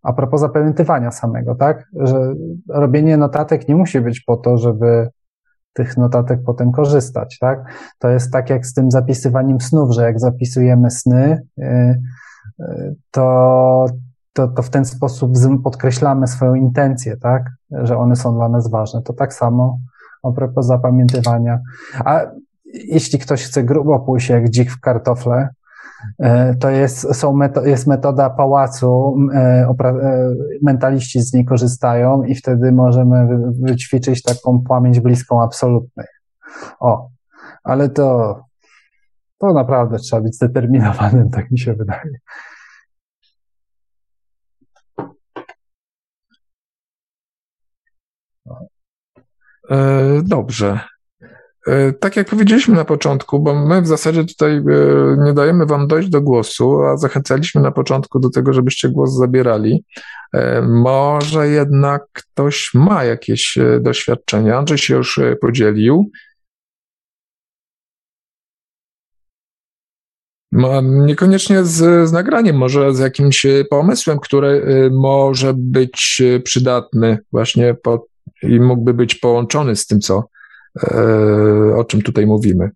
[0.03, 2.33] a propos zapamiętywania samego, tak, że
[2.69, 5.09] robienie notatek nie musi być po to, żeby
[5.73, 7.65] tych notatek potem korzystać, tak?
[7.99, 11.95] To jest tak jak z tym zapisywaniem snów, że jak zapisujemy sny, e,
[13.11, 13.85] to,
[14.33, 15.33] to, to w ten sposób
[15.63, 17.43] podkreślamy swoją intencję, tak?
[17.71, 19.01] Że one są dla nas ważne.
[19.01, 19.79] To tak samo
[20.23, 21.59] a propos zapamiętywania.
[22.05, 22.21] A
[22.73, 25.49] jeśli ktoś chce grubo pójść jak dzik w kartofle,
[26.59, 32.71] to jest, są meto, jest metoda pałacu, e, e, mentaliści z niej korzystają i wtedy
[32.71, 33.27] możemy
[33.61, 36.07] wyćwiczyć taką pamięć bliską absolutnej.
[36.79, 37.09] O,
[37.63, 38.39] ale to,
[39.37, 42.19] to naprawdę trzeba być zdeterminowanym, tak mi się wydaje.
[49.69, 50.79] E, dobrze.
[51.67, 54.61] E, tak jak powiedzieliśmy na początku, bo my w zasadzie tutaj e,
[55.25, 59.83] nie dajemy wam dojść do głosu, a zachęcaliśmy na początku do tego, żebyście głos zabierali.
[60.69, 64.57] Może jednak ktoś ma jakieś doświadczenia.
[64.57, 66.11] Andrzej się już podzielił.
[70.83, 78.01] Niekoniecznie z, z nagraniem, może z jakimś pomysłem, który może być przydatny właśnie pod
[78.43, 80.23] i mógłby być połączony z tym, co, e,
[81.75, 82.69] o czym tutaj mówimy.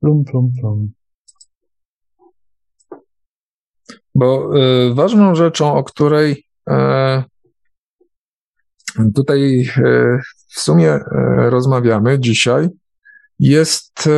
[0.00, 0.92] Plum, plum, plum.
[4.14, 6.74] Bo y, ważną rzeczą, o której y,
[9.14, 11.00] tutaj y, w sumie
[11.48, 12.68] rozmawiamy dzisiaj,
[13.38, 14.08] jest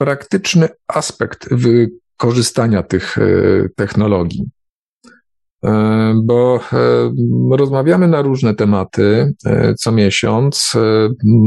[0.00, 1.48] praktyczny aspekt
[2.22, 3.22] wykorzystania tych e,
[3.76, 4.44] technologii.
[5.64, 9.34] E, bo e, rozmawiamy na różne tematy
[9.78, 10.72] co miesiąc,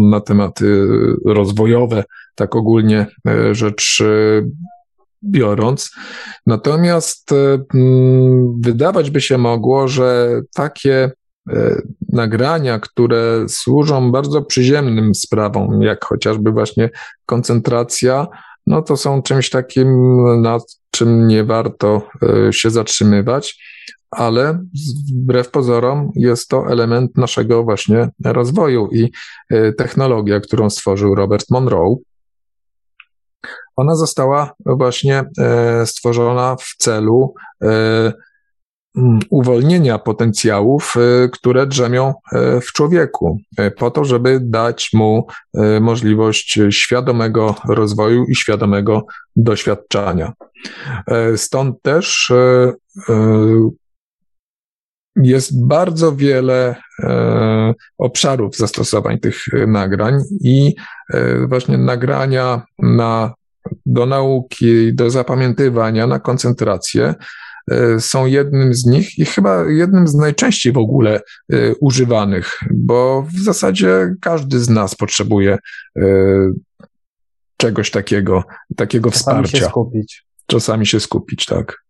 [0.10, 0.88] na tematy
[1.26, 2.04] rozwojowe,
[2.36, 3.08] tak ogólnie
[3.52, 4.04] rzecz
[5.24, 5.92] biorąc.
[6.46, 7.30] Natomiast
[8.60, 11.12] wydawać by się mogło, że takie
[12.10, 16.90] nagrania, które służą bardzo przyziemnym sprawom, jak chociażby właśnie
[17.26, 18.28] koncentracja,
[18.68, 23.60] no to są czymś takim, nad czym nie warto e, się zatrzymywać,
[24.12, 24.66] ale
[25.14, 29.12] wbrew pozorom jest to element naszego właśnie rozwoju i
[29.50, 31.96] e, technologia, którą stworzył Robert Monroe.
[33.76, 37.34] Ona została właśnie e, stworzona w celu
[39.30, 40.94] uwolnienia potencjałów,
[41.26, 45.28] y, które drzemią y, w człowieku, y, po to, żeby dać mu
[45.82, 49.06] możliwość świadomego rozwoju i świadomego
[49.36, 50.34] doświadczania.
[51.36, 52.34] Stąd też
[55.16, 56.76] jest bardzo wiele
[57.98, 60.76] obszarów zastosowań tych nagrań i
[61.48, 63.34] właśnie nagrania na,
[63.86, 67.16] do nauki, do zapamiętywania, na koncentrację
[68.00, 71.22] są jednym z nich i chyba jednym z najczęściej w ogóle
[71.54, 75.58] e, używanych, bo w zasadzie każdy z nas potrzebuje
[75.98, 76.02] e,
[77.58, 78.44] czegoś takiego,
[78.76, 79.52] takiego Czasami wsparcia.
[79.52, 80.26] Czasami się skupić.
[80.46, 81.86] Czasami się skupić, tak.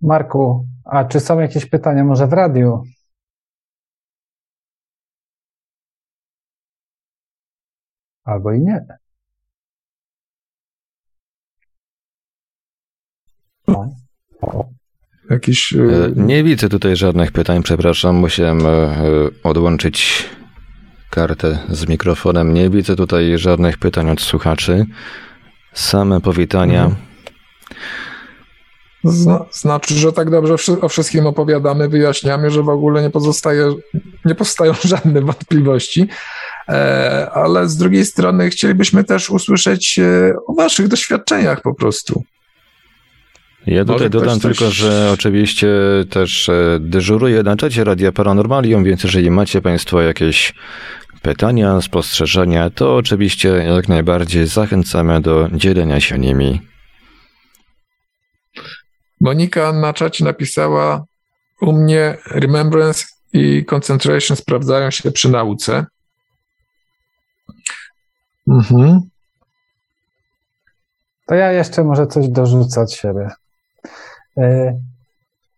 [0.00, 2.82] Marku, a czy są jakieś pytania może w radiu?
[8.24, 9.03] Albo i nie.
[15.30, 15.72] Jakiś...
[15.72, 18.96] E, e, nie widzę tutaj żadnych pytań, przepraszam, musiałem e,
[19.42, 20.24] odłączyć
[21.10, 22.54] kartę z mikrofonem.
[22.54, 24.86] Nie widzę tutaj żadnych pytań od słuchaczy.
[25.72, 26.90] Same powitania.
[29.04, 29.38] Mhm.
[29.52, 33.74] Znaczy, że tak dobrze o wszystkim opowiadamy, wyjaśniamy, że w ogóle nie pozostaje,
[34.24, 36.08] nie powstają żadne wątpliwości.
[37.32, 40.00] Ale z drugiej strony chcielibyśmy też usłyszeć
[40.46, 42.24] o Waszych doświadczeniach po prostu.
[43.66, 44.58] Ja tutaj dodam coś...
[44.58, 45.68] tylko, że oczywiście
[46.10, 50.54] też e, dyżuruję na czacie Radia Paranormalium, więc jeżeli macie Państwo jakieś
[51.22, 56.60] pytania, spostrzeżenia, to oczywiście jak najbardziej zachęcamy do dzielenia się nimi.
[59.20, 61.04] Monika na czacie napisała:
[61.60, 65.86] U mnie remembrance i concentration sprawdzają się przy nauce.
[68.48, 69.00] Mhm.
[71.26, 73.28] To ja jeszcze może coś dorzucę od siebie.
[74.38, 74.78] E,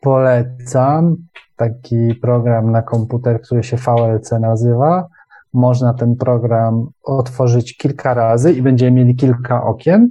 [0.00, 1.16] polecam
[1.56, 5.08] taki program na komputer, który się VLC nazywa.
[5.52, 10.08] Można ten program otworzyć kilka razy i będziemy mieli kilka okien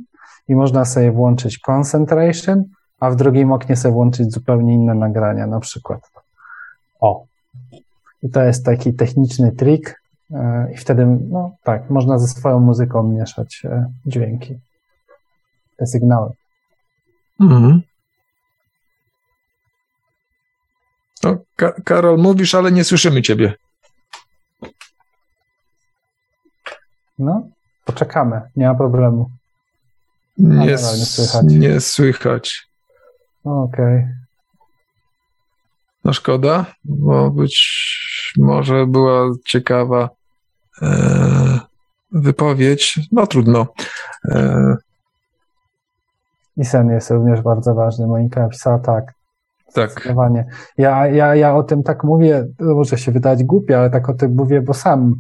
[0.48, 2.64] i można sobie włączyć concentration,
[3.00, 6.12] a w drugim oknie sobie włączyć zupełnie inne nagrania, na przykład.
[7.00, 7.26] O.
[8.24, 10.02] I to jest taki techniczny trik
[10.34, 14.56] e, i wtedy, no tak, można ze swoją muzyką mieszać e, dźwięki,
[15.78, 16.32] te sygnały.
[17.40, 17.82] Mhm.
[21.26, 23.54] No, Ka Karol, mówisz, ale nie słyszymy ciebie.
[27.20, 27.48] No,
[27.86, 29.30] poczekamy, nie ma problemu.
[30.38, 31.46] Nie, nie słychać.
[31.48, 32.68] Nie słychać.
[33.44, 33.96] Okej.
[33.96, 34.16] Okay.
[36.04, 37.56] No szkoda, bo być
[38.38, 40.10] może była ciekawa
[40.82, 41.60] e,
[42.12, 43.00] wypowiedź.
[43.12, 43.68] No trudno.
[44.30, 44.76] E,
[46.58, 48.08] I sen jest również bardzo ważny.
[48.08, 49.14] Monika napisała tak.
[49.74, 49.92] Tak.
[49.92, 50.46] Zdecydowanie.
[50.78, 54.36] Ja, ja, ja o tym tak mówię, może się wydać głupie, ale tak o tym
[54.36, 55.16] mówię, bo sam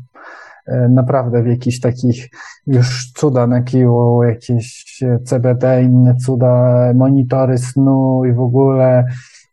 [0.67, 2.29] e, naprawdę w jakichś takich
[2.67, 9.05] już cuda na kiju, jakieś CBD, inne cuda, monitory snu i w ogóle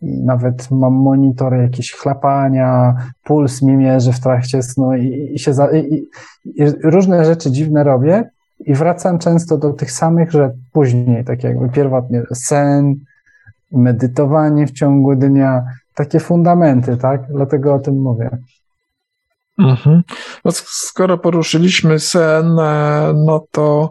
[0.03, 2.95] i nawet mam monitory jakieś chlapania,
[3.25, 6.09] puls mi mierzy w trakcie snu i, i się za, i,
[6.45, 11.69] i różne rzeczy dziwne robię i wracam często do tych samych, że później, tak jakby
[11.69, 12.95] pierwotnie sen,
[13.73, 15.63] medytowanie w ciągu dnia,
[15.95, 17.23] takie fundamenty, tak?
[17.31, 18.31] Dlatego o tym mówię.
[19.59, 20.03] Mhm.
[20.45, 23.91] No, skoro poruszyliśmy sen, e, no to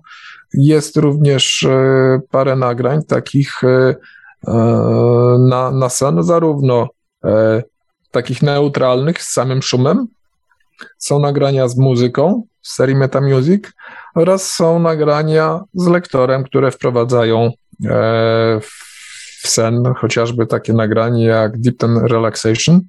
[0.54, 3.96] jest również e, parę nagrań takich e,
[5.50, 6.88] na, na sen, zarówno
[8.12, 10.08] takich neutralnych z samym szumem,
[10.98, 13.64] są nagrania z muzyką z serii Metamusic
[14.16, 17.52] oraz są nagrania z lektorem, które wprowadzają
[18.62, 18.91] w
[19.48, 22.82] sen, chociażby takie nagranie jak Deep Ten Relaxation.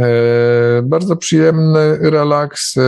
[0.00, 2.82] E, bardzo przyjemny relaks, e,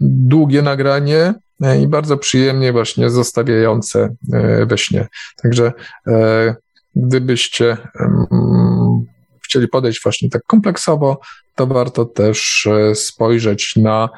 [0.00, 4.14] długie nagranie e, i bardzo przyjemnie właśnie zostawiające
[4.66, 5.08] we śnie.
[5.42, 5.72] Także
[6.96, 7.76] gdybyście
[9.44, 11.20] chcieli podejść właśnie tak kompleksowo,
[11.54, 14.08] to warto też spojrzeć na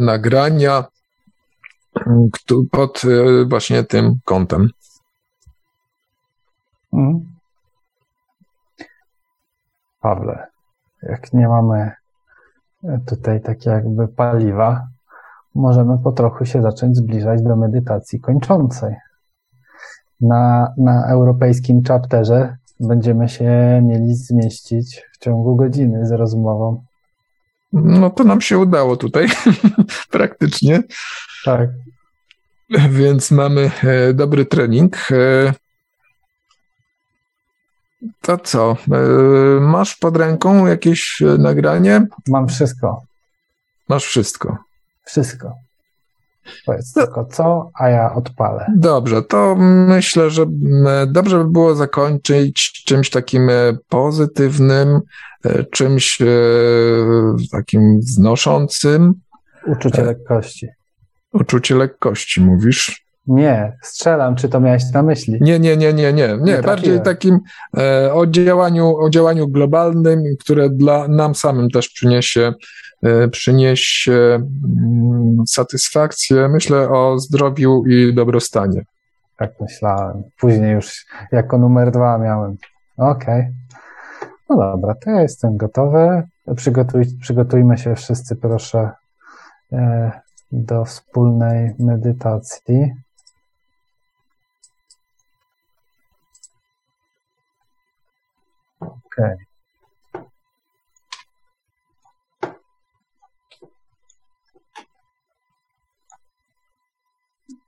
[0.00, 0.84] nagrania
[2.70, 3.02] pod
[3.46, 4.70] właśnie tym kątem.
[6.92, 7.24] Mhm.
[10.00, 10.46] Pawle,
[11.02, 11.92] jak nie mamy
[13.06, 14.86] tutaj takie jakby paliwa,
[15.54, 18.94] możemy po trochu się zacząć zbliżać do medytacji kończącej.
[20.20, 26.84] Na, na europejskim chapterze będziemy się mieli zmieścić w ciągu godziny z rozmową.
[27.72, 29.28] No to nam się udało tutaj
[30.10, 30.82] praktycznie.
[31.44, 31.70] Tak.
[32.90, 34.96] Więc mamy e, dobry trening.
[38.20, 38.76] To co?
[38.92, 42.06] E, masz pod ręką jakieś e, nagranie?
[42.28, 43.02] Mam wszystko.
[43.88, 44.56] Masz wszystko.
[45.04, 45.54] Wszystko.
[46.66, 47.02] Powiedz no.
[47.02, 48.66] tylko co, a ja odpalę.
[48.76, 49.56] Dobrze, to
[49.86, 50.46] myślę, że
[51.06, 53.52] dobrze by było zakończyć czymś takim e,
[53.88, 55.00] pozytywnym,
[55.70, 56.18] czymś
[57.52, 59.14] takim wznoszącym.
[59.66, 60.66] Uczucie lekkości.
[61.32, 63.09] Uczucie lekkości, mówisz?
[63.30, 65.38] Nie, strzelam, czy to miałeś na myśli?
[65.40, 66.38] Nie, nie, nie, nie, nie.
[66.40, 67.40] nie, bardziej takim
[67.78, 72.52] e, o, działaniu, o działaniu globalnym, które dla nam samym też przyniesie,
[73.02, 76.48] e, przyniesie mm, satysfakcję.
[76.48, 78.84] Myślę o zdrowiu i dobrostanie.
[79.36, 80.22] Tak myślałem.
[80.40, 82.56] Później już jako numer dwa miałem.
[82.96, 83.40] Okej.
[83.40, 83.54] Okay.
[84.48, 86.22] No dobra, to ja jestem gotowy.
[86.56, 88.90] Przygotuj, przygotujmy się wszyscy, proszę,
[89.72, 90.10] e,
[90.52, 92.94] do wspólnej medytacji.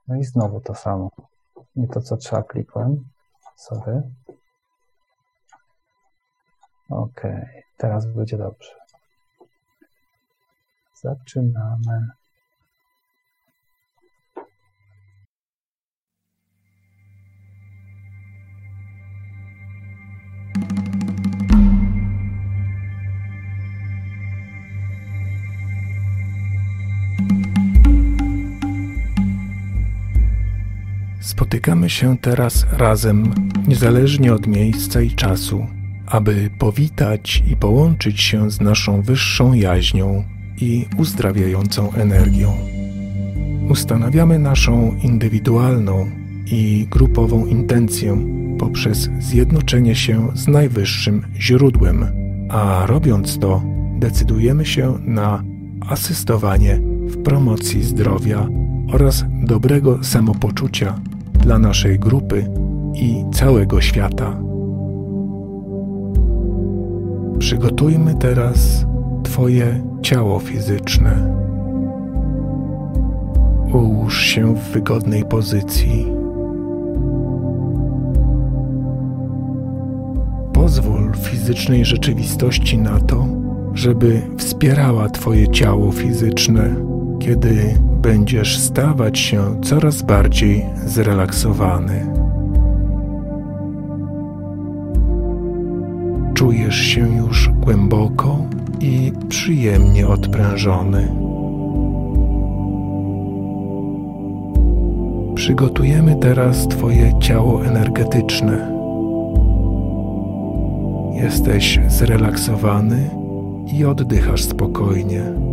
[0.09, 1.11] No i znowu to samo.
[1.77, 3.05] Nie to, co trzeba klikłem.
[3.57, 4.03] Sorry.
[6.91, 7.23] Ok,
[7.77, 8.71] teraz będzie dobrze.
[10.95, 12.22] Zaczynamy.
[31.43, 33.35] Spotykamy się teraz razem,
[33.69, 35.67] niezależnie od miejsca i czasu,
[36.07, 40.25] aby powitać i połączyć się z naszą wyższą jaźnią
[40.61, 42.53] i uzdrawiającą energią.
[43.69, 46.11] Ustanawiamy naszą indywidualną
[46.47, 48.19] i grupową intencję
[48.59, 52.07] poprzez zjednoczenie się z najwyższym źródłem,
[52.51, 53.63] a robiąc to,
[53.99, 55.43] decydujemy się na
[55.89, 58.49] asystowanie w promocji zdrowia
[58.93, 61.01] oraz dobrego samopoczucia
[61.43, 62.45] dla naszej grupy
[62.95, 64.37] i całego świata.
[67.39, 68.87] Przygotujmy teraz
[69.23, 71.37] Twoje ciało fizyczne.
[73.73, 76.07] Ułóż się w wygodnej pozycji.
[80.53, 83.27] Pozwól fizycznej rzeczywistości na to,
[83.75, 86.75] żeby wspierała Twoje ciało fizyczne,
[87.19, 92.07] kiedy będziesz stawać się coraz bardziej zrelaksowany.
[96.35, 98.39] Czujesz się już głęboko
[98.81, 101.09] i przyjemnie odprężony.
[105.35, 108.73] Przygotujemy teraz Twoje ciało energetyczne.
[111.15, 113.11] Jesteś zrelaksowany
[113.79, 115.52] i oddychasz spokojnie.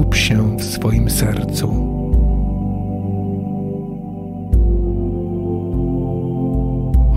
[0.00, 1.68] Skup się w swoim sercu.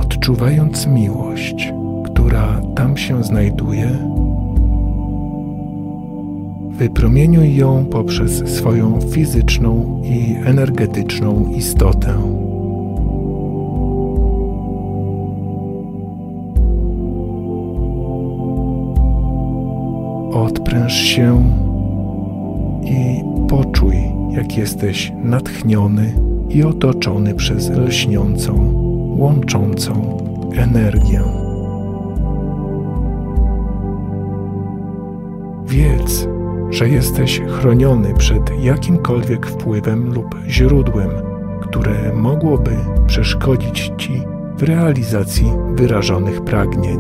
[0.02, 1.74] Odczuwając miłość,
[2.06, 3.90] która tam się znajduje,
[6.70, 12.14] wypromieniuj ją poprzez swoją fizyczną i energetyczną istotę.
[20.34, 21.44] Odpręż się
[23.58, 23.96] poczuj,
[24.30, 26.14] jak jesteś natchniony
[26.50, 28.74] i otoczony przez lśniącą,
[29.18, 30.18] łączącą
[30.56, 31.22] energię.
[35.66, 36.28] Wiedz,
[36.70, 41.10] że jesteś chroniony przed jakimkolwiek wpływem lub źródłem,
[41.62, 42.78] które mogłoby
[43.08, 44.22] przeszkodzić ci
[44.58, 47.00] w realizacji wyrażonych pragnień.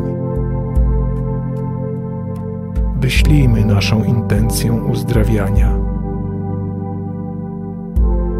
[2.99, 5.82] Wyślijmy naszą intencję uzdrawiania.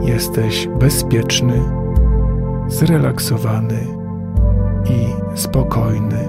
[0.05, 1.61] Jesteś bezpieczny,
[2.67, 3.79] zrelaksowany
[4.89, 5.07] i
[5.37, 6.27] spokojny.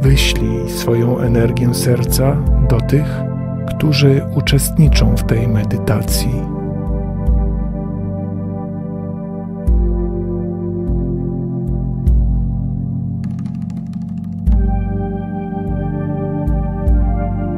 [0.00, 2.36] Wyślij swoją energię serca
[2.68, 3.06] do tych,
[3.68, 6.42] którzy uczestniczą w tej medytacji.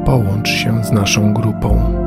[0.05, 2.06] Połącz się z naszą grupą.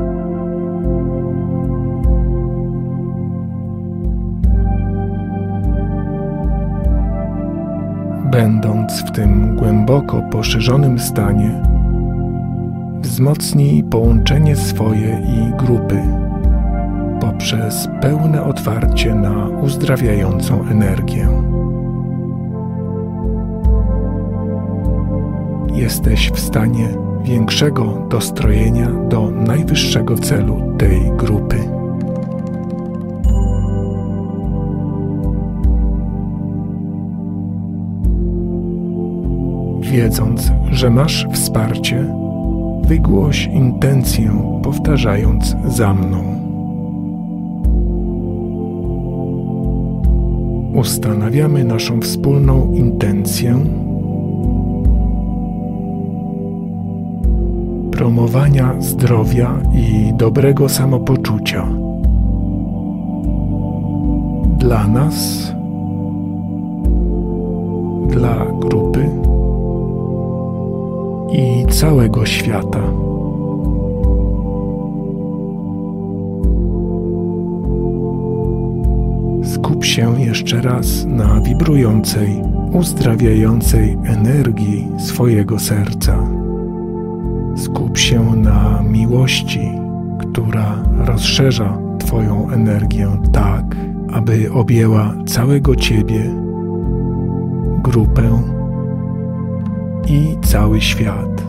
[8.41, 11.61] Będąc w tym głęboko poszerzonym stanie,
[13.01, 15.99] wzmocnij połączenie swoje i grupy
[17.19, 21.27] poprzez pełne otwarcie na uzdrawiającą energię.
[25.73, 26.87] Jesteś w stanie
[27.23, 31.80] większego dostrojenia do najwyższego celu tej grupy.
[39.91, 42.05] Wiedząc, że masz wsparcie,
[42.83, 44.31] wygłoś intencję,
[44.63, 46.23] powtarzając za mną.
[50.73, 53.59] Ustanawiamy naszą wspólną intencję
[57.91, 61.67] promowania zdrowia i dobrego samopoczucia
[64.57, 65.51] dla nas,
[68.09, 69.20] dla grupy
[71.31, 72.83] i całego świata.
[79.43, 82.41] Skup się jeszcze raz na wibrującej,
[82.73, 86.27] uzdrawiającej energii swojego serca.
[87.55, 89.71] Skup się na miłości,
[90.19, 93.75] która rozszerza Twoją energię tak,
[94.13, 96.35] aby objęła całego Ciebie,
[97.83, 98.60] grupę
[100.07, 101.43] i cały świat.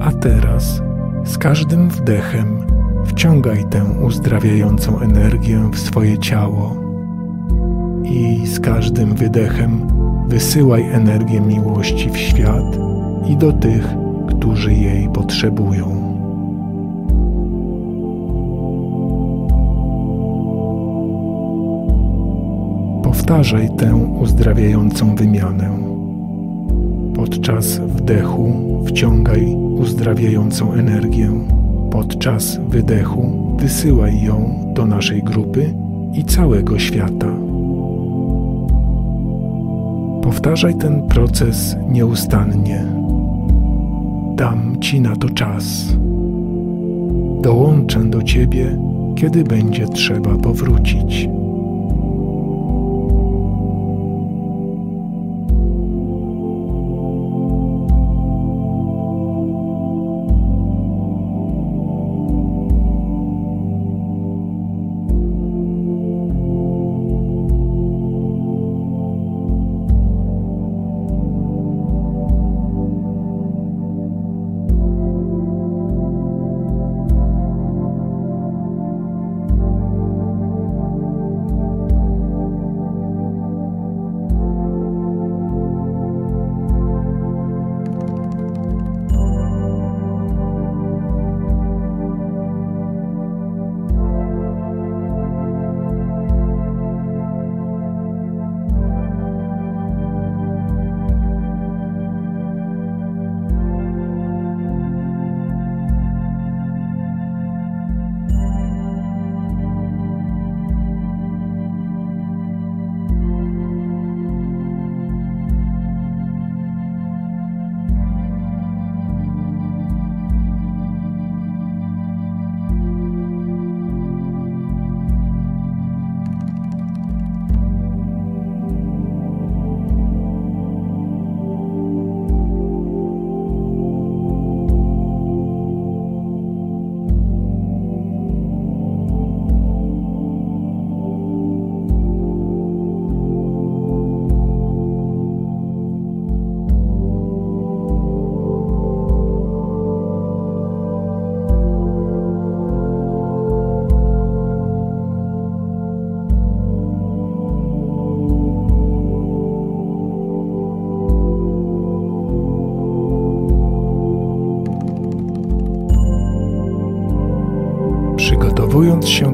[0.00, 0.82] A teraz
[1.24, 2.66] z każdym wdechem
[3.04, 6.76] wciągaj tę uzdrawiającą energię w swoje ciało
[8.04, 9.86] i z każdym wydechem
[10.28, 12.78] wysyłaj energię miłości w świat
[13.28, 13.88] i do tych,
[14.28, 15.95] którzy jej potrzebują.
[23.26, 25.78] Powtarzaj tę uzdrawiającą wymianę.
[27.14, 28.52] Podczas wdechu
[28.86, 31.30] wciągaj uzdrawiającą energię,
[31.90, 35.74] podczas wydechu wysyłaj ją do naszej grupy
[36.12, 37.32] i całego świata.
[40.22, 42.84] Powtarzaj ten proces nieustannie.
[44.36, 45.86] Dam Ci na to czas.
[47.42, 48.78] Dołączę do Ciebie,
[49.16, 51.28] kiedy będzie trzeba powrócić.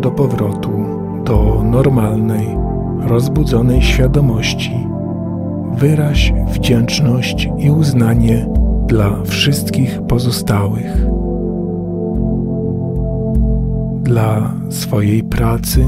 [0.03, 0.71] Do powrotu
[1.25, 2.47] do normalnej,
[3.01, 4.87] rozbudzonej świadomości,
[5.73, 8.47] wyraź wdzięczność i uznanie
[8.87, 11.07] dla wszystkich pozostałych.
[14.03, 15.85] Dla swojej pracy,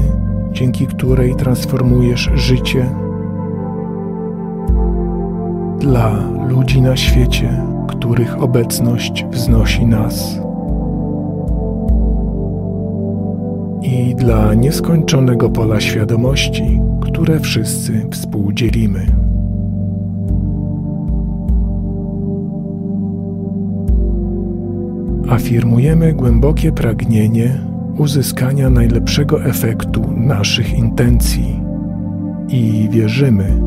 [0.51, 2.89] dzięki której transformujesz życie,
[5.79, 6.11] dla
[6.49, 10.44] ludzi na świecie, których obecność wznosi nas.
[13.85, 19.05] I dla nieskończonego pola świadomości, które wszyscy współdzielimy.
[25.29, 27.59] Afirmujemy głębokie pragnienie
[27.97, 31.61] uzyskania najlepszego efektu naszych intencji
[32.49, 33.61] i wierzymy,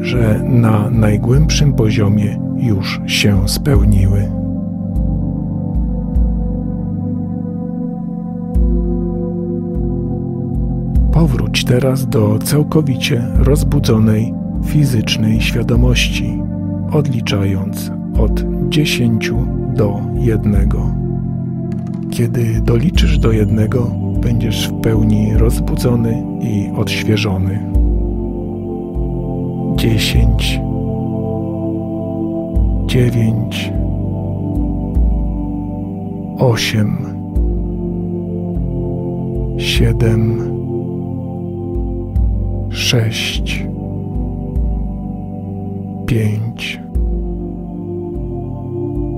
[0.00, 4.41] że na najgłębszym poziomie już się spełniły.
[11.22, 14.34] Powróć teraz do całkowicie rozbudzonej
[14.64, 16.42] fizycznej świadomości,
[16.92, 19.32] odliczając od 10
[19.74, 20.68] do 1.
[22.10, 23.90] Kiedy doliczysz do jednego,
[24.22, 27.70] będziesz w pełni rozbudzony i odświeżony.
[29.76, 30.60] 10
[32.86, 33.72] 9
[36.38, 36.96] 8
[39.58, 40.51] 7
[42.72, 43.66] sześć,
[46.06, 46.80] pięć,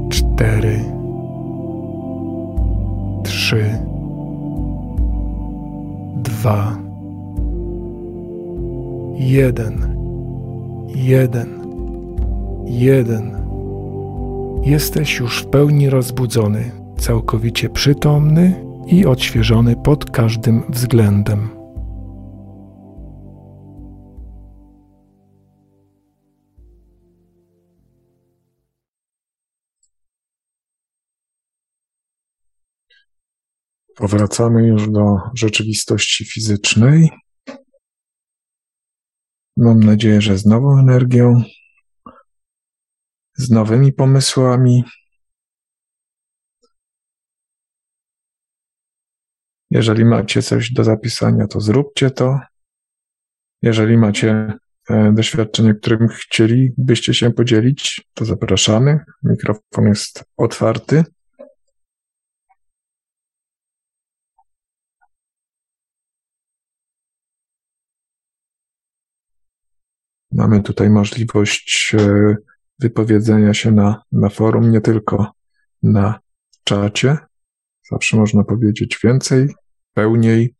[0.09, 0.78] cztery,
[3.22, 3.64] trzy,
[6.16, 6.78] dwa,
[9.14, 9.97] jeden,
[10.94, 11.48] jeden,
[12.66, 13.35] jeden.
[14.62, 18.55] Jesteś już w pełni rozbudzony, całkowicie przytomny
[18.86, 21.64] i odświeżony pod każdym względem.
[33.97, 37.11] Powracamy już do rzeczywistości fizycznej.
[39.57, 41.43] Mam nadzieję, że z nową energią,
[43.37, 44.85] z nowymi pomysłami.
[49.71, 52.41] Jeżeli macie coś do zapisania, to zróbcie to.
[53.62, 54.59] Jeżeli macie
[54.91, 59.05] e, doświadczenie, którym chcielibyście się podzielić, to zapraszamy.
[59.23, 61.05] Mikrofon jest otwarty.
[70.35, 72.36] Mamy tutaj możliwość e,
[72.78, 75.32] wypowiedzenia się na, na forum, nie tylko
[75.82, 76.20] na
[76.65, 77.19] czacie.
[77.90, 79.55] Zawsze można powiedzieć więcej,
[79.94, 80.55] pełniej.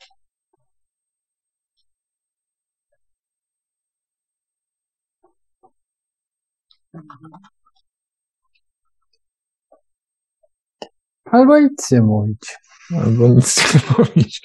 [11.25, 12.57] Albo nic nie mówić.
[12.97, 14.43] Albo nic nie mówić.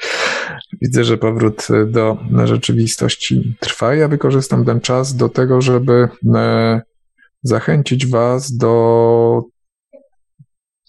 [0.81, 3.95] Widzę, że powrót do rzeczywistości trwa.
[3.95, 6.81] Ja wykorzystam ten czas do tego, żeby e,
[7.43, 9.43] zachęcić Was do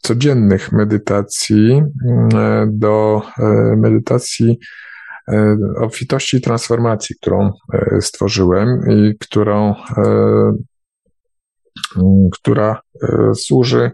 [0.02, 1.82] codziennych medytacji,
[2.34, 3.44] e, do e,
[3.76, 4.58] medytacji
[5.76, 7.50] obfitości i transformacji, którą
[8.00, 9.74] stworzyłem i którą,
[12.32, 12.80] która
[13.34, 13.90] służy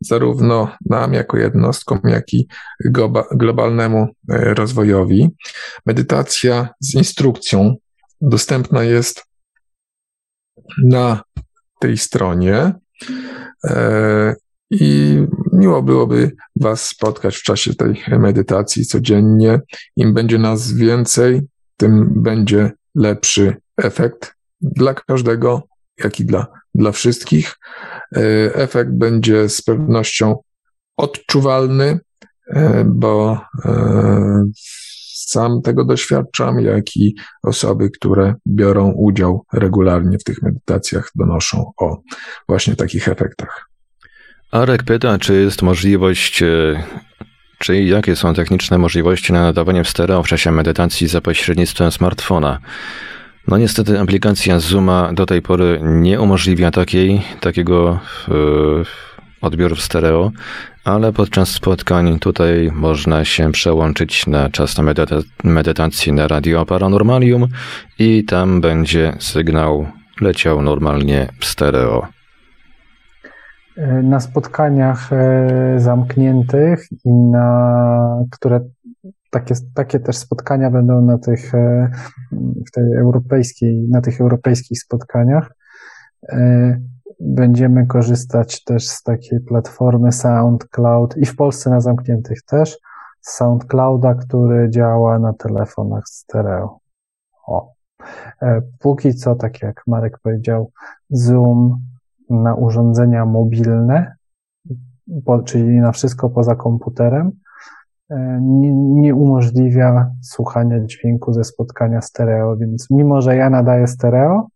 [0.00, 2.46] zarówno nam jako jednostkom, jak i
[3.32, 5.28] globalnemu e, rozwojowi.
[5.86, 7.74] Medytacja z instrukcją
[8.20, 9.24] dostępna jest
[10.84, 11.22] na
[11.80, 12.72] tej stronie.
[13.64, 14.34] E,
[14.70, 15.18] I
[15.52, 19.60] miło byłoby Was spotkać w czasie tej medytacji codziennie.
[19.96, 21.42] Im będzie nas więcej,
[21.76, 25.62] tym będzie lepszy efekt dla każdego,
[26.04, 27.54] jak i dla, dla wszystkich.
[28.16, 28.20] E,
[28.54, 30.36] efekt będzie z pewnością
[30.96, 32.00] odczuwalny,
[32.50, 34.44] e, bo e,
[35.14, 41.98] sam tego doświadczam, jak i osoby, które biorą udział regularnie w tych medytacjach, donoszą o
[42.48, 43.68] właśnie takich efektach.
[44.50, 46.42] Arek pyta, czy jest możliwość,
[47.58, 52.58] czy jakie są techniczne możliwości na nadawanie stereo w czasie medytacji za pośrednictwem smartfona.
[53.48, 57.98] No niestety aplikacja Zooma do tej pory nie umożliwia takiej, takiego
[58.28, 58.84] yy,
[59.40, 60.30] odbioru w stereo,
[60.84, 67.46] ale podczas spotkań tutaj można się przełączyć na czas na medyta- medytacji na radio Paranormalium
[67.98, 69.86] i tam będzie sygnał
[70.20, 72.06] leciał normalnie w stereo.
[74.02, 78.60] Na spotkaniach e, zamkniętych i na które
[79.30, 81.90] takie, takie też spotkania będą na tych, e,
[82.66, 85.54] w tej europejskiej, na tych europejskich spotkaniach.
[86.28, 86.80] E,
[87.20, 92.78] będziemy korzystać też z takiej platformy SoundCloud i w Polsce na zamkniętych też
[93.20, 96.78] z SoundClouda, który działa na telefonach stereo.
[97.46, 97.72] O.
[98.42, 100.70] E, póki co, tak jak Marek powiedział,
[101.10, 101.78] Zoom
[102.30, 104.16] na urządzenia mobilne,
[105.44, 107.32] czyli na wszystko poza komputerem,
[108.40, 114.48] nie, nie, umożliwia słuchania dźwięku ze spotkania stereo, więc mimo, że ja nadaję stereo,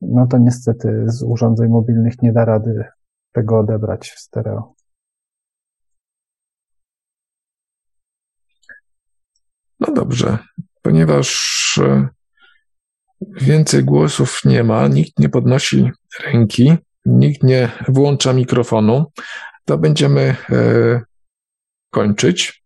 [0.00, 2.84] no to niestety z urządzeń mobilnych nie da rady
[3.32, 4.74] tego odebrać w stereo.
[9.80, 10.38] No dobrze,
[10.82, 12.08] ponieważ e,
[13.20, 15.90] więcej głosów nie ma, nikt nie podnosi
[16.24, 19.04] ręki, nikt nie włącza mikrofonu,
[19.64, 21.00] to będziemy e,
[21.90, 22.62] kończyć.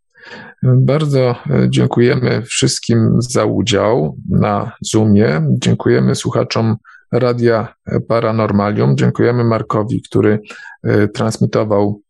[0.63, 5.43] Bardzo e, dziękujemy wszystkim za udział na Zoomie.
[5.51, 6.77] Dziękujemy słuchaczom
[7.13, 7.75] Radia
[8.09, 8.97] Paranormalium.
[8.97, 10.41] Dziękujemy Markowi, który
[10.85, 12.03] e, transmitował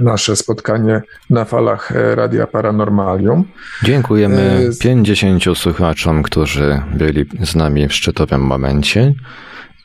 [0.00, 3.44] nasze spotkanie na falach e, Radia Paranormalium.
[3.84, 9.14] Dziękujemy 50 słuchaczom, którzy byli z nami w szczytowym momencie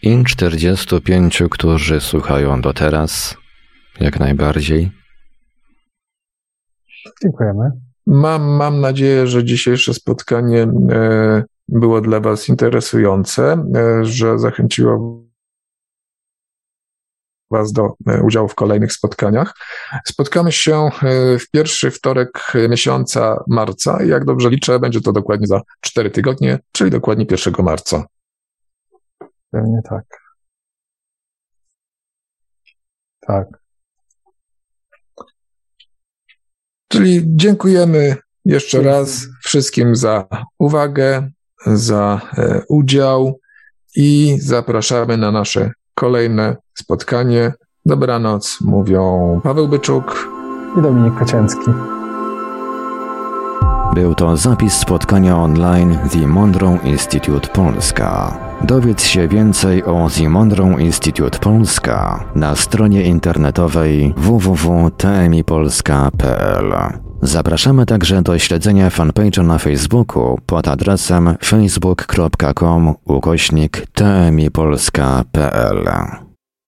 [0.01, 3.37] i 45, którzy słuchają do teraz,
[3.99, 4.91] jak najbardziej.
[7.23, 7.71] Dziękujemy.
[8.07, 15.23] Mam, mam nadzieję, że dzisiejsze spotkanie e, było dla Was interesujące, e, że zachęciło
[17.51, 19.53] Was do e, udziału w kolejnych spotkaniach.
[20.05, 20.89] Spotkamy się
[21.39, 24.03] w pierwszy wtorek miesiąca marca.
[24.03, 28.05] Jak dobrze liczę, będzie to dokładnie za 4 tygodnie, czyli dokładnie 1 marca.
[29.51, 30.05] Pewnie tak.
[33.19, 33.66] Tak.
[36.97, 38.15] Czyli dziękujemy
[38.45, 40.27] jeszcze raz wszystkim za
[40.59, 41.29] uwagę,
[41.65, 43.39] za e, udział
[43.95, 47.53] i zapraszamy na nasze kolejne spotkanie.
[47.85, 50.29] Dobranoc, mówią Paweł Byczuk
[50.79, 51.71] i Dominik Kocięcki.
[53.93, 58.46] Był to zapis spotkania online The Monroe Institute Polska.
[58.63, 66.73] Dowiedz się więcej o The Monroe Institute Polska na stronie internetowej www.tmipolska.pl.
[67.21, 75.87] Zapraszamy także do śledzenia fanpage'a na Facebooku pod adresem facebook.com ukośnik tmipolska.pl.